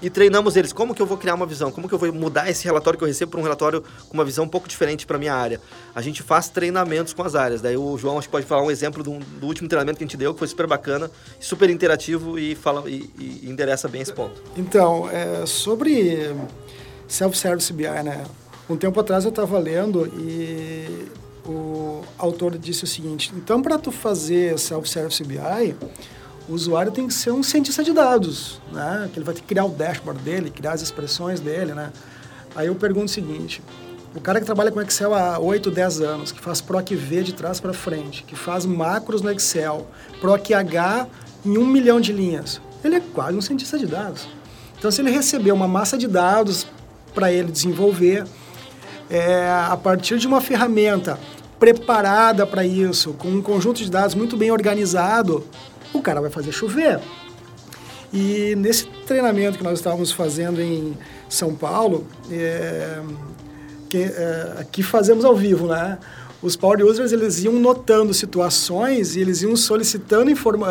[0.00, 0.72] e treinamos eles.
[0.72, 1.70] Como que eu vou criar uma visão?
[1.70, 4.24] Como que eu vou mudar esse relatório que eu recebo para um relatório com uma
[4.24, 5.60] visão um pouco diferente para minha área?
[5.94, 7.60] A gente faz treinamentos com as áreas.
[7.60, 10.06] Daí o João acho que pode falar um exemplo do, do último treinamento que a
[10.06, 11.10] gente deu, que foi super bacana,
[11.40, 14.40] super interativo e, fala, e, e endereça bem esse ponto.
[14.56, 16.32] Então, é, sobre
[17.08, 18.24] self-service BI, né?
[18.68, 21.08] Um tempo atrás eu estava lendo e
[21.46, 25.74] o autor disse o seguinte: então, para tu fazer self-service BI,
[26.48, 29.08] o usuário tem que ser um cientista de dados, né?
[29.12, 31.92] Que ele vai ter que criar o dashboard dele, criar as expressões dele, né?
[32.54, 33.62] Aí eu pergunto o seguinte:
[34.14, 37.32] o cara que trabalha com Excel há 8, 10 anos, que faz PROC V de
[37.32, 39.86] trás para frente, que faz macros no Excel,
[40.20, 41.06] PROC H
[41.44, 44.28] em um milhão de linhas, ele é quase um cientista de dados.
[44.78, 46.66] Então, se ele receber uma massa de dados
[47.14, 48.24] para ele desenvolver,
[49.10, 51.18] é, a partir de uma ferramenta
[51.58, 55.44] preparada para isso, com um conjunto de dados muito bem organizado,
[55.92, 57.00] o cara vai fazer chover.
[58.12, 60.96] E nesse treinamento que nós estávamos fazendo em
[61.28, 63.00] São Paulo, é,
[63.88, 65.98] que, é, aqui fazemos ao vivo, né?
[66.40, 70.68] Os Power Users eles iam notando situações e eles iam solicitando informa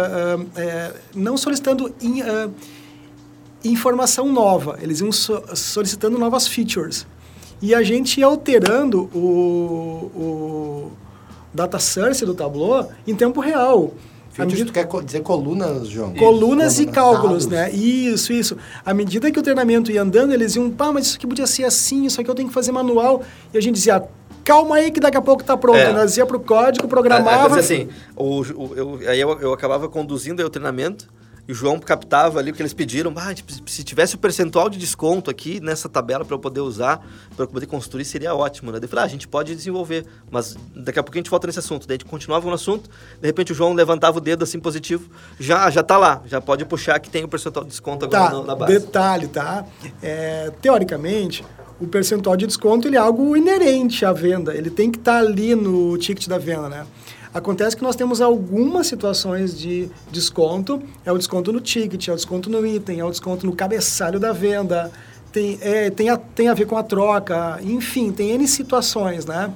[0.55, 2.49] é, é não solicitando in, é,
[3.65, 7.05] informação nova, eles iam so solicitando novas features.
[7.61, 10.91] E a gente ia alterando o, o
[11.53, 13.93] data source do Tableau em tempo real.
[14.31, 14.83] Features, medida...
[14.83, 16.13] tu quer dizer colunas, João?
[16.13, 17.73] Colunas isso, e cálculos, dados.
[17.73, 17.75] né?
[17.75, 18.55] Isso, isso.
[18.85, 21.63] À medida que o treinamento ia andando, eles iam, pá, mas isso aqui podia ser
[21.63, 23.23] assim, isso aqui eu tenho que fazer manual.
[23.51, 24.03] E a gente dizia,
[24.43, 25.79] calma aí que daqui a pouco tá pronto.
[25.79, 25.91] É.
[25.91, 27.55] Nós ia pro código, programava...
[27.55, 31.07] É, é, assim, o, o, eu, aí eu, eu acabava conduzindo o treinamento
[31.47, 33.13] e o João captava ali o que eles pediram.
[33.15, 36.97] Ah, tipo, se tivesse o percentual de desconto aqui nessa tabela para eu poder usar,
[37.35, 38.79] para eu poder construir, seria ótimo, né?
[38.79, 41.47] Daí eu falei, ah, a gente pode desenvolver, mas daqui a pouco a gente volta
[41.47, 41.87] nesse assunto.
[41.87, 42.89] Daí a gente continuava no assunto,
[43.21, 46.65] de repente o João levantava o dedo assim positivo, já já tá lá, já pode
[46.65, 48.73] puxar que tem o percentual de desconto agora tá, na, na base.
[48.73, 49.65] Detalhe, tá?
[50.01, 51.45] É, teoricamente,
[51.79, 55.19] o percentual de desconto ele é algo inerente à venda, ele tem que estar tá
[55.19, 56.85] ali no ticket da venda, né?
[57.33, 62.15] Acontece que nós temos algumas situações de desconto, é o desconto no ticket, é o
[62.15, 64.91] desconto no item, é o desconto no cabeçalho da venda,
[65.31, 69.53] tem, é, tem, a, tem a ver com a troca, enfim, tem N situações, né?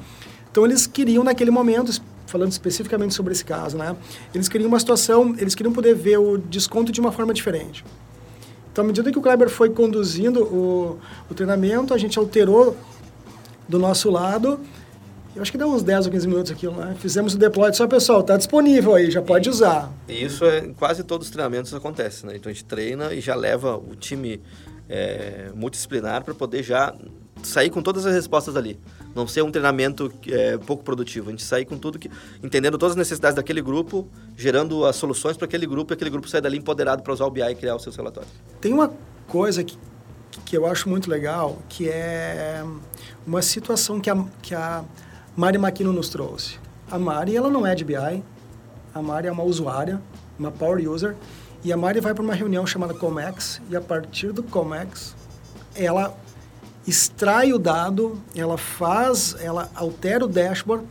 [0.51, 3.95] Então, eles queriam, naquele momento, falando especificamente sobre esse caso, né?
[4.33, 7.83] Eles queriam uma situação, eles queriam poder ver o desconto de uma forma diferente.
[8.71, 10.99] Então, à medida que o Kleber foi conduzindo o,
[11.29, 12.75] o treinamento, a gente alterou
[13.67, 14.59] do nosso lado
[15.35, 16.95] eu acho que deu uns 10 ou 15 minutos aquilo, né?
[16.99, 19.91] Fizemos o deploy, só pessoal, está disponível aí, já pode usar.
[20.07, 22.35] E isso é em quase todos os treinamentos acontece, né?
[22.35, 24.41] Então a gente treina e já leva o time
[24.89, 26.93] é, multidisciplinar para poder já
[27.43, 28.77] sair com todas as respostas ali.
[29.15, 31.29] Não ser um treinamento é, pouco produtivo.
[31.29, 32.09] A gente sair com tudo que.
[32.43, 34.07] entendendo todas as necessidades daquele grupo,
[34.37, 37.31] gerando as soluções para aquele grupo e aquele grupo sair dali empoderado para usar o
[37.31, 38.31] BI e criar os seus relatórios.
[38.59, 38.93] Tem uma
[39.27, 39.77] coisa que,
[40.45, 42.63] que eu acho muito legal, que é
[43.25, 44.83] uma situação que a, que a
[45.35, 46.59] Mari Maquino nos trouxe.
[46.89, 48.23] A Mari, ela não é de BI,
[48.93, 50.01] a Mari é uma usuária,
[50.37, 51.15] uma power user,
[51.63, 55.15] e a Mari vai para uma reunião chamada Comex, e a partir do Comex,
[55.73, 56.13] ela
[56.85, 60.85] extrai o dado, ela faz, ela altera o dashboard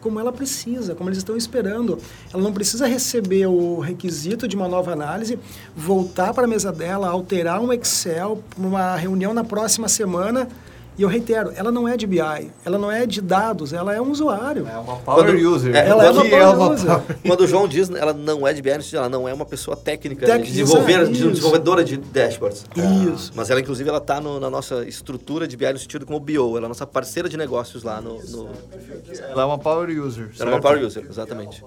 [0.00, 1.98] como ela precisa, como eles estão esperando.
[2.32, 5.38] Ela não precisa receber o requisito de uma nova análise,
[5.76, 10.48] voltar para a mesa dela, alterar um Excel, uma reunião na próxima semana
[11.00, 12.20] E eu reitero, ela não é de BI,
[12.62, 14.68] ela não é de dados, ela é um usuário.
[14.68, 15.74] É uma power Quando- user.
[15.74, 17.00] é, ela é uma Que power user.
[17.26, 20.26] Quando o João diz, ela não é de BI, ela não é uma pessoa técnica,
[20.26, 22.66] Técnica, de desenvolver, de desenvolvedora de dashboards.
[23.14, 23.32] Isso.
[23.34, 26.58] Mas ela, inclusive, ela está na nossa estrutura de BI no sentido como BO.
[26.58, 28.22] Ela é a nossa parceira de negócios lá no...
[28.22, 28.50] no...
[29.30, 30.30] Ela é uma power user.
[30.38, 30.62] Ela é uma certo?
[30.62, 31.64] power user, exatamente.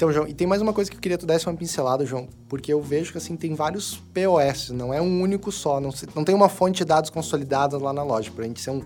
[0.00, 2.06] Então, João, e tem mais uma coisa que eu queria que tu desse uma pincelada,
[2.06, 5.92] João, porque eu vejo que assim tem vários POS, não é um único só, não,
[5.92, 8.30] se- não tem uma fonte de dados consolidada lá na loja.
[8.30, 8.82] Para a gente ser um,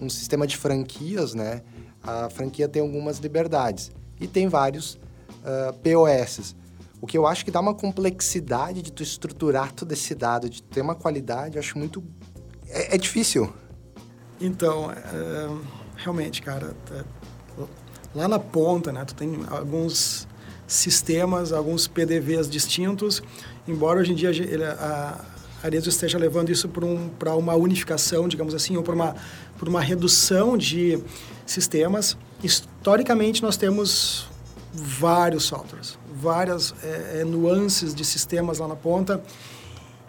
[0.00, 1.62] um sistema de franquias, né?
[2.04, 3.90] A franquia tem algumas liberdades
[4.20, 4.96] e tem vários
[5.44, 6.54] ah, POS.
[7.00, 10.62] O que eu acho que dá uma complexidade de tu estruturar todo esse dado, de
[10.62, 12.00] ter uma qualidade, eu acho muito
[12.68, 13.52] é, é difícil.
[14.40, 14.96] Então, é,
[15.96, 17.04] realmente, cara, é,
[18.14, 20.28] lá na ponta, né, tu tem alguns
[20.66, 23.22] sistemas, alguns PDVs distintos,
[23.66, 25.20] embora hoje em dia ele- a
[25.62, 29.16] Arezzo esteja levando isso para um, uma unificação, digamos assim, ou para uma,
[29.66, 30.98] uma redução de
[31.46, 32.16] sistemas.
[32.42, 34.28] Historicamente, nós temos
[34.74, 39.22] vários softwares, várias é, é, nuances de sistemas lá na ponta.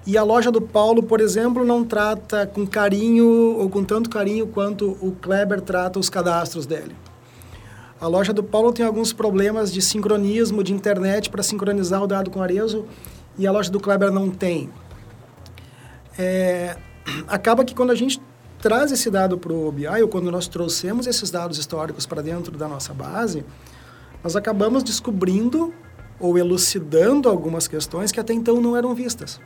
[0.05, 3.25] E a loja do Paulo, por exemplo, não trata com carinho
[3.57, 6.95] ou com tanto carinho quanto o Kleber trata os cadastros dele.
[8.05, 12.29] A loja do Paulo tem alguns problemas de sincronismo de internet para sincronizar o dado
[12.29, 12.85] com o Arezo
[13.35, 14.69] e a loja do Kleber não tem.
[16.15, 16.77] É,
[17.27, 18.21] acaba que quando a gente
[18.61, 22.55] traz esse dado para o BI, ou quando nós trouxemos esses dados históricos para dentro
[22.55, 23.43] da nossa base,
[24.23, 25.73] nós acabamos descobrindo
[26.19, 29.41] ou elucidando algumas questões que até então não eram vistas.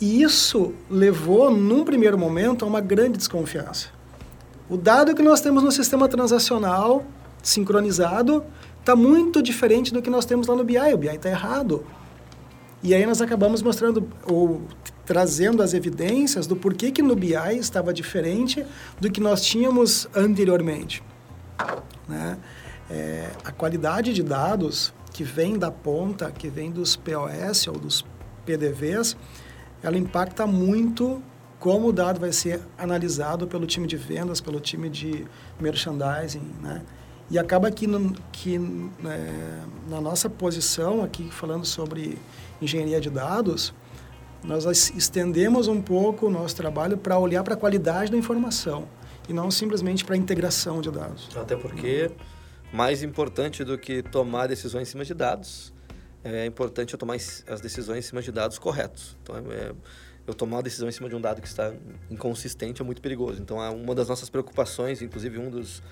[0.00, 3.88] E isso levou, num primeiro momento, a uma grande desconfiança.
[4.68, 7.04] O dado que nós temos no sistema transacional
[7.42, 8.42] sincronizado
[8.80, 10.94] está muito diferente do que nós temos lá no BI.
[10.94, 11.84] O BI está errado.
[12.82, 14.62] E aí nós acabamos mostrando ou
[15.04, 18.64] trazendo as evidências do porquê que no BI estava diferente
[19.00, 21.02] do que nós tínhamos anteriormente.
[22.08, 22.38] Né?
[22.90, 28.04] É, a qualidade de dados que vem da ponta, que vem dos POS ou dos
[28.44, 29.16] PDVs,
[29.82, 31.22] ela impacta muito
[31.64, 35.26] como o dado vai ser analisado pelo time de vendas, pelo time de
[35.58, 36.82] merchandising, né?
[37.30, 42.18] E acaba que, no, que é, na nossa posição aqui, falando sobre
[42.60, 43.72] engenharia de dados,
[44.44, 48.86] nós estendemos um pouco o nosso trabalho para olhar para a qualidade da informação
[49.26, 51.30] e não simplesmente para a integração de dados.
[51.34, 52.10] Até porque,
[52.74, 55.72] mais importante do que tomar decisões em cima de dados,
[56.22, 59.16] é importante eu tomar as decisões em cima de dados corretos.
[59.22, 59.72] Então, é,
[60.26, 61.72] eu tomar uma decisão em cima de um dado que está
[62.10, 63.40] inconsistente é muito perigoso.
[63.40, 65.82] Então, é uma das nossas preocupações, inclusive um dos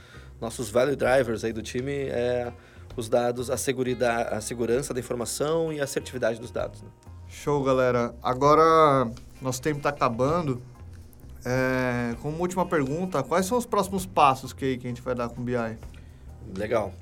[0.40, 2.52] nossos value drivers aí do time é
[2.96, 6.82] os dados, a, segurida, a segurança da informação e a assertividade dos dados.
[6.82, 6.88] Né?
[7.28, 8.14] Show, galera.
[8.22, 9.10] Agora,
[9.40, 10.62] nosso tempo está acabando.
[11.44, 15.28] É, como última pergunta, quais são os próximos passos que, que a gente vai dar
[15.28, 15.54] com o BI?
[16.56, 16.92] Legal.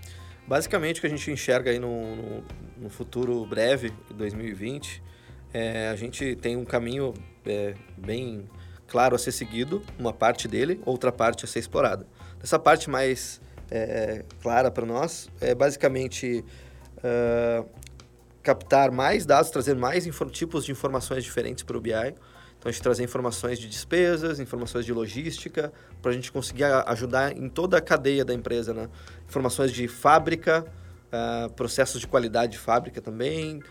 [0.47, 2.45] Basicamente, o que a gente enxerga aí no, no,
[2.79, 5.03] no futuro breve, 2020,
[5.53, 8.49] é, a gente tem um caminho é, bem
[8.87, 12.07] claro a ser seguido, uma parte dele, outra parte a ser explorada.
[12.43, 13.41] Essa parte mais
[13.71, 16.45] é, clara para nós é basicamente
[16.99, 17.69] uh,
[18.43, 21.93] captar mais dados, trazer mais tipos de informações diferentes para o BI.
[21.93, 25.73] Então, a gente trazer informações de despesas, informações de logística,
[26.03, 28.89] para a gente conseguir ajudar em toda a cadeia da empresa, né?
[29.27, 30.67] Informações de fábrica,
[31.07, 33.63] uh, processos de qualidade de fábrica também,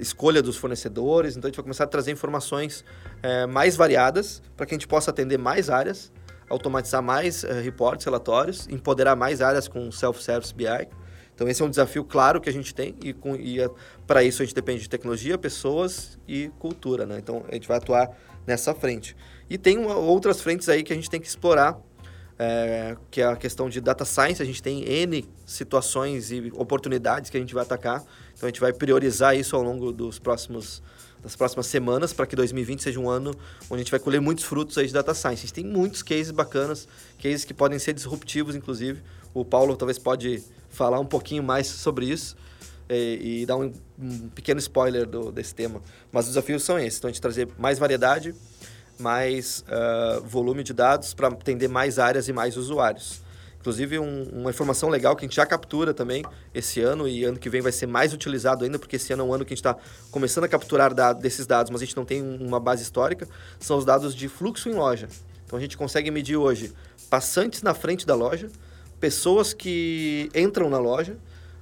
[0.00, 1.36] escolha dos fornecedores.
[1.36, 2.84] Então, a gente vai começar a trazer informações
[3.22, 6.12] uh, mais variadas para que a gente possa atender mais áreas,
[6.48, 10.88] automatizar mais uh, reportes, relatórios, empoderar mais áreas com self-service BI.
[11.34, 13.70] Então, esse é um desafio claro que a gente tem e, e
[14.06, 17.16] para isso a gente depende de tecnologia, pessoas e cultura, né?
[17.18, 18.10] Então, a gente vai atuar
[18.44, 19.14] nessa frente.
[19.48, 21.78] E tem uma, outras frentes aí que a gente tem que explorar,
[22.38, 24.42] é, que é a questão de data science.
[24.42, 28.02] A gente tem N situações e oportunidades que a gente vai atacar.
[28.38, 30.80] Então, a gente vai priorizar isso ao longo dos próximos
[31.20, 33.34] das próximas semanas para que 2020 seja um ano
[33.64, 35.38] onde a gente vai colher muitos frutos aí de data science.
[35.38, 36.86] A gente tem muitos cases bacanas,
[37.20, 39.02] cases que podem ser disruptivos, inclusive.
[39.34, 42.36] O Paulo talvez pode falar um pouquinho mais sobre isso
[42.88, 45.82] e, e dar um, um, pequeno spoiler do, desse tema.
[46.12, 46.98] Mas os desafios são esses.
[46.98, 48.32] Então, a gente trazer mais variedade,
[48.98, 53.20] mais uh, volume de dados para atender mais áreas e mais usuários.
[53.60, 57.38] Inclusive, um, uma informação legal que a gente já captura também esse ano e ano
[57.38, 59.56] que vem vai ser mais utilizado ainda, porque esse ano é um ano que a
[59.56, 59.76] gente está
[60.10, 63.28] começando a capturar desses dados, mas a gente não tem uma base histórica,
[63.58, 65.08] são os dados de fluxo em loja.
[65.44, 66.72] Então, a gente consegue medir hoje
[67.10, 68.48] passantes na frente da loja,
[69.00, 71.16] pessoas que entram na loja,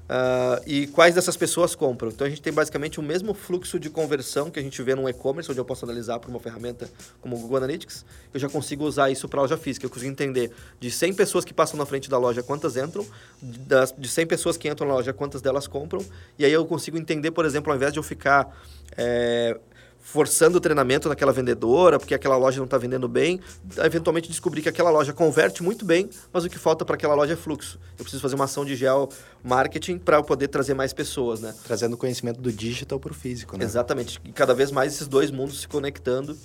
[0.07, 2.11] Uh, e quais dessas pessoas compram.
[2.11, 5.09] Então a gente tem basicamente o mesmo fluxo de conversão que a gente vê no
[5.09, 6.89] e-commerce, onde eu posso analisar por uma ferramenta
[7.21, 8.05] como o Google Analytics.
[8.33, 9.85] Eu já consigo usar isso para loja física.
[9.85, 13.05] Eu consigo entender de 100 pessoas que passam na frente da loja quantas entram,
[13.43, 16.05] das, de 100 pessoas que entram na loja quantas delas compram.
[16.39, 18.57] E aí eu consigo entender, por exemplo, ao invés de eu ficar.
[18.97, 19.59] É,
[20.07, 23.41] forçando o treinamento naquela vendedora, porque aquela loja não está vendendo bem,
[23.79, 27.33] eventualmente descobrir que aquela loja converte muito bem, mas o que falta para aquela loja
[27.33, 27.77] é fluxo.
[27.99, 29.09] Eu preciso fazer uma ação de gel
[29.43, 31.53] marketing para poder trazer mais pessoas, né?
[31.65, 33.65] Trazendo conhecimento do digital para o físico, né?
[33.65, 34.21] Exatamente.
[34.25, 36.39] E cada vez mais esses dois mundos se conectando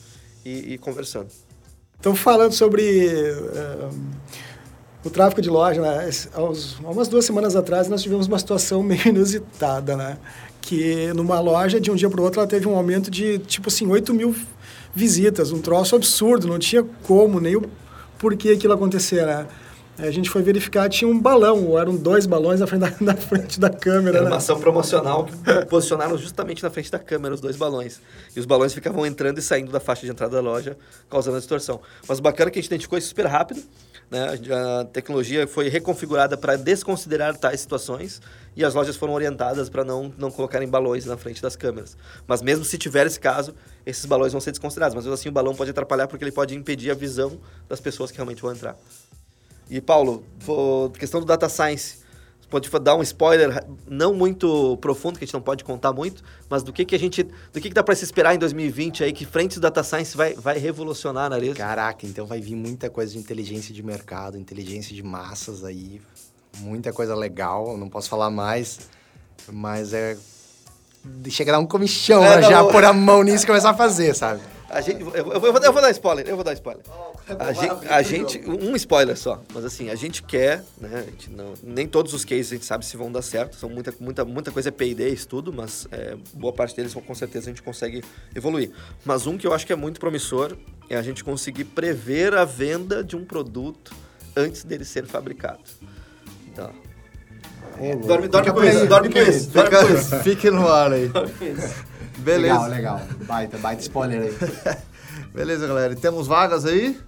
[0.43, 1.27] e, e conversando.
[1.99, 3.95] Então, falando sobre uh,
[5.05, 6.09] o tráfego de loja, né?
[6.33, 10.17] Há umas duas semanas atrás nós tivemos uma situação meio inusitada, né?
[10.61, 13.69] Que numa loja, de um dia para o outro, ela teve um aumento de, tipo
[13.69, 14.35] assim, 8 mil
[14.93, 17.63] visitas, um troço absurdo, não tinha como, nem o
[18.19, 19.47] porquê aquilo acontecer, né?
[19.97, 23.15] A gente foi verificar, tinha um balão, ou eram dois balões na frente da, na
[23.15, 24.17] frente da câmera.
[24.17, 24.31] Era né?
[24.31, 27.99] uma ação promocional que posicionaram justamente na frente da câmera os dois balões.
[28.35, 30.77] E os balões ficavam entrando e saindo da faixa de entrada da loja,
[31.09, 31.81] causando a distorção.
[32.07, 33.61] Mas bacana que a gente identificou isso super rápido,
[34.11, 34.37] né?
[34.81, 38.21] A tecnologia foi reconfigurada para desconsiderar tais situações
[38.57, 41.95] e as lojas foram orientadas para não, não colocarem balões na frente das câmeras.
[42.27, 43.55] Mas mesmo se tiver esse caso,
[43.85, 44.93] esses balões vão ser desconsiderados.
[44.93, 47.39] Mas mesmo assim o balão pode atrapalhar porque ele pode impedir a visão
[47.69, 48.75] das pessoas que realmente vão entrar.
[49.69, 50.25] E Paulo,
[50.99, 51.99] questão do data science,
[52.51, 56.61] pode dar um spoiler não muito profundo, que a gente não pode contar muito, mas
[56.61, 57.23] do que, que a gente.
[57.23, 60.15] Do que, que dá para se esperar em 2020 aí, que frente do data science
[60.15, 61.55] vai, vai revolucionar na área?
[61.55, 66.01] Caraca, então vai vir muita coisa de inteligência de mercado, inteligência de massas aí,
[66.59, 68.81] muita coisa legal, não posso falar mais,
[69.51, 70.17] mas é.
[71.29, 74.13] Chega a dar um comichão é, já pôr a mão nisso e começar a fazer,
[74.13, 74.39] sabe?
[74.71, 76.83] A gente, eu, eu, vou, eu vou dar spoiler, eu vou dar spoiler.
[77.39, 81.05] A gente, a gente, um spoiler só, mas assim, a gente quer, né?
[81.05, 83.93] Gente não, nem todos os cases a gente sabe se vão dar certo, são muita,
[84.01, 87.61] muita, muita coisa é P&D, estudo, mas é, boa parte deles com certeza a gente
[87.61, 88.03] consegue
[88.35, 88.71] evoluir.
[89.05, 90.57] Mas um que eu acho que é muito promissor
[90.89, 93.93] é a gente conseguir prever a venda de um produto
[94.35, 95.61] antes dele ser fabricado.
[96.51, 96.69] Então,
[97.79, 100.19] é, dorme, dorme com isso, dorme com isso, dorme com isso.
[100.19, 101.09] Fique no ar aí.
[102.21, 102.67] Beleza.
[102.67, 103.01] Legal, legal.
[103.25, 104.77] Baita, baita spoiler aí.
[105.33, 105.93] Beleza, galera.
[105.93, 106.99] E temos vagas aí?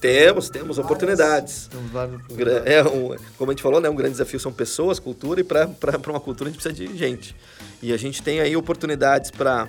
[0.00, 1.68] Temos, temos oportunidades.
[1.68, 2.20] Temos várias
[2.66, 5.68] É um, como a gente falou, né, um grande desafio são pessoas, cultura, e para
[6.08, 7.36] uma cultura a gente precisa de gente.
[7.80, 9.68] E a gente tem aí oportunidades para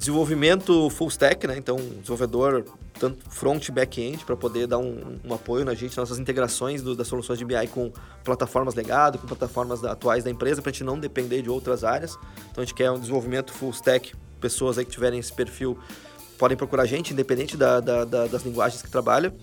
[0.00, 1.56] desenvolvimento full stack, né?
[1.58, 2.64] Então, desenvolvedor
[2.98, 6.96] tanto front e back-end para poder dar um, um, apoio na gente, nossas integrações do,
[6.96, 7.92] das soluções de BI com
[8.24, 11.84] plataformas legado, com plataformas da, atuais da empresa, para a gente não depender de outras
[11.84, 12.18] áreas.
[12.50, 15.78] Então, a gente quer um desenvolvimento full stack, pessoas aí que tiverem esse perfil
[16.38, 19.34] podem procurar a gente, independente da, da, da, das linguagens que trabalha.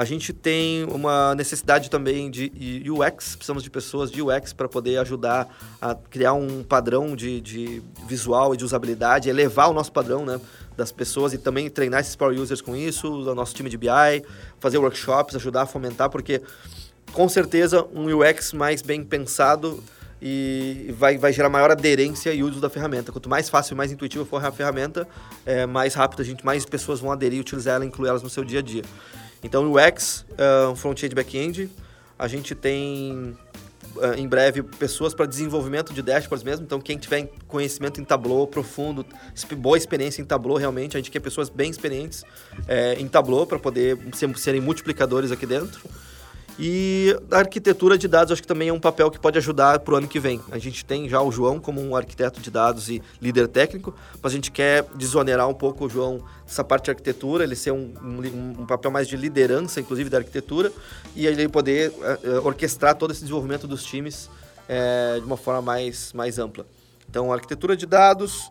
[0.00, 2.50] A gente tem uma necessidade também de
[2.90, 5.46] UX, precisamos de pessoas de UX para poder ajudar
[5.78, 10.40] a criar um padrão de, de visual e de usabilidade, elevar o nosso padrão né,
[10.74, 14.24] das pessoas e também treinar esses power users com isso, o nosso time de BI,
[14.58, 16.40] fazer workshops, ajudar a fomentar, porque
[17.12, 19.84] com certeza um UX mais bem pensado
[20.22, 23.12] e vai, vai gerar maior aderência e uso da ferramenta.
[23.12, 25.06] Quanto mais fácil e mais intuitivo for a ferramenta,
[25.44, 28.42] é, mais rápido a gente, mais pessoas vão aderir, utilizar ela, incluir elas no seu
[28.42, 28.82] dia a dia.
[29.42, 31.70] Então, UX, uh, front-end, back-end,
[32.18, 33.36] a gente tem
[33.96, 36.64] uh, em breve pessoas para desenvolvimento de dashboards mesmo.
[36.64, 39.04] Então, quem tiver conhecimento em Tableau profundo,
[39.56, 42.24] boa experiência em Tableau, realmente, a gente quer pessoas bem experientes
[42.68, 45.80] é, em Tableau para poder ser, serem multiplicadores aqui dentro.
[46.58, 49.94] E a arquitetura de dados acho que também é um papel que pode ajudar para
[49.94, 50.40] o ano que vem.
[50.50, 54.32] A gente tem já o João como um arquiteto de dados e líder técnico, mas
[54.32, 57.94] a gente quer desonerar um pouco o João dessa parte de arquitetura, ele ser um,
[58.02, 60.70] um, um papel mais de liderança, inclusive, da arquitetura,
[61.16, 66.12] e ele poder uh, orquestrar todo esse desenvolvimento dos times uh, de uma forma mais,
[66.12, 66.66] mais ampla.
[67.08, 68.50] Então, arquitetura de dados,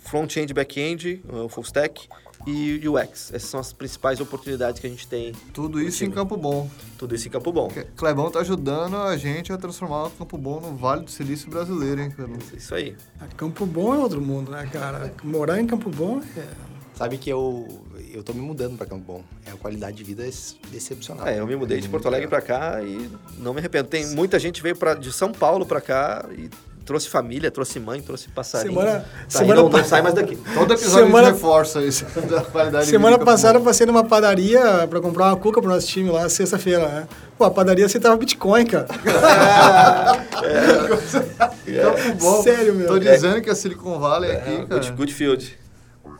[0.00, 2.08] front-end, back-end, full stack,
[2.46, 3.32] e UX.
[3.32, 5.32] Essas são as principais oportunidades que a gente tem.
[5.52, 6.68] Tudo isso em Campo Bom.
[6.98, 7.70] Tudo isso em Campo Bom.
[7.96, 12.00] Clebão tá ajudando a gente a transformar o Campo Bom no Vale do Silício brasileiro,
[12.00, 12.38] hein, Clebão?
[12.56, 12.96] Isso aí.
[13.36, 15.12] Campo Bom é outro mundo, né, cara?
[15.22, 16.72] Morar em Campo Bom é...
[16.94, 17.66] Sabe que eu,
[18.12, 19.24] eu tô me mudando para Campo Bom.
[19.46, 21.26] É a qualidade de vida excepcional.
[21.26, 23.88] É, eu me mudei de Porto Alegre para cá e não me arrependo.
[23.88, 26.50] Tem muita gente veio pra, de São Paulo para cá e
[26.82, 28.74] trouxe família, trouxe mãe, trouxe passarinho.
[28.74, 30.36] Semana, tá semana não, não sai mais daqui.
[30.54, 35.26] Todo episódio semana, reforça isso da qualidade Semana passada eu passei numa padaria para comprar
[35.26, 37.08] uma cuca pro nosso time lá, sexta-feira, né?
[37.38, 38.86] Pô, a padaria aceitava Bitcoin, cara.
[40.42, 41.78] É, é.
[41.78, 42.12] é.
[42.14, 42.42] bom.
[42.42, 42.88] Sério, meu.
[42.88, 44.80] Tô dizendo que a Silicon Valley é, aqui, cara.
[44.80, 45.58] Good, good field.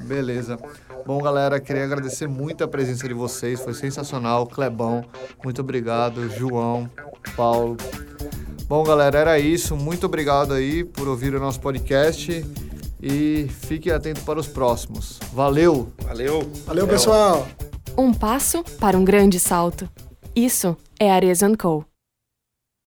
[0.00, 0.56] Beleza.
[1.04, 4.46] Bom, galera, queria agradecer muito a presença de vocês, foi sensacional.
[4.46, 5.04] Clebão,
[5.44, 6.28] muito obrigado.
[6.30, 6.88] João,
[7.36, 7.76] Paulo,
[8.72, 9.76] Bom, galera, era isso.
[9.76, 12.42] Muito obrigado aí por ouvir o nosso podcast
[13.02, 15.20] e fique atento para os próximos.
[15.30, 15.92] Valeu!
[15.98, 16.50] Valeu!
[16.64, 17.46] Valeu, pessoal!
[17.98, 19.86] Um passo para um grande salto.
[20.34, 21.84] Isso é Arezzo Co.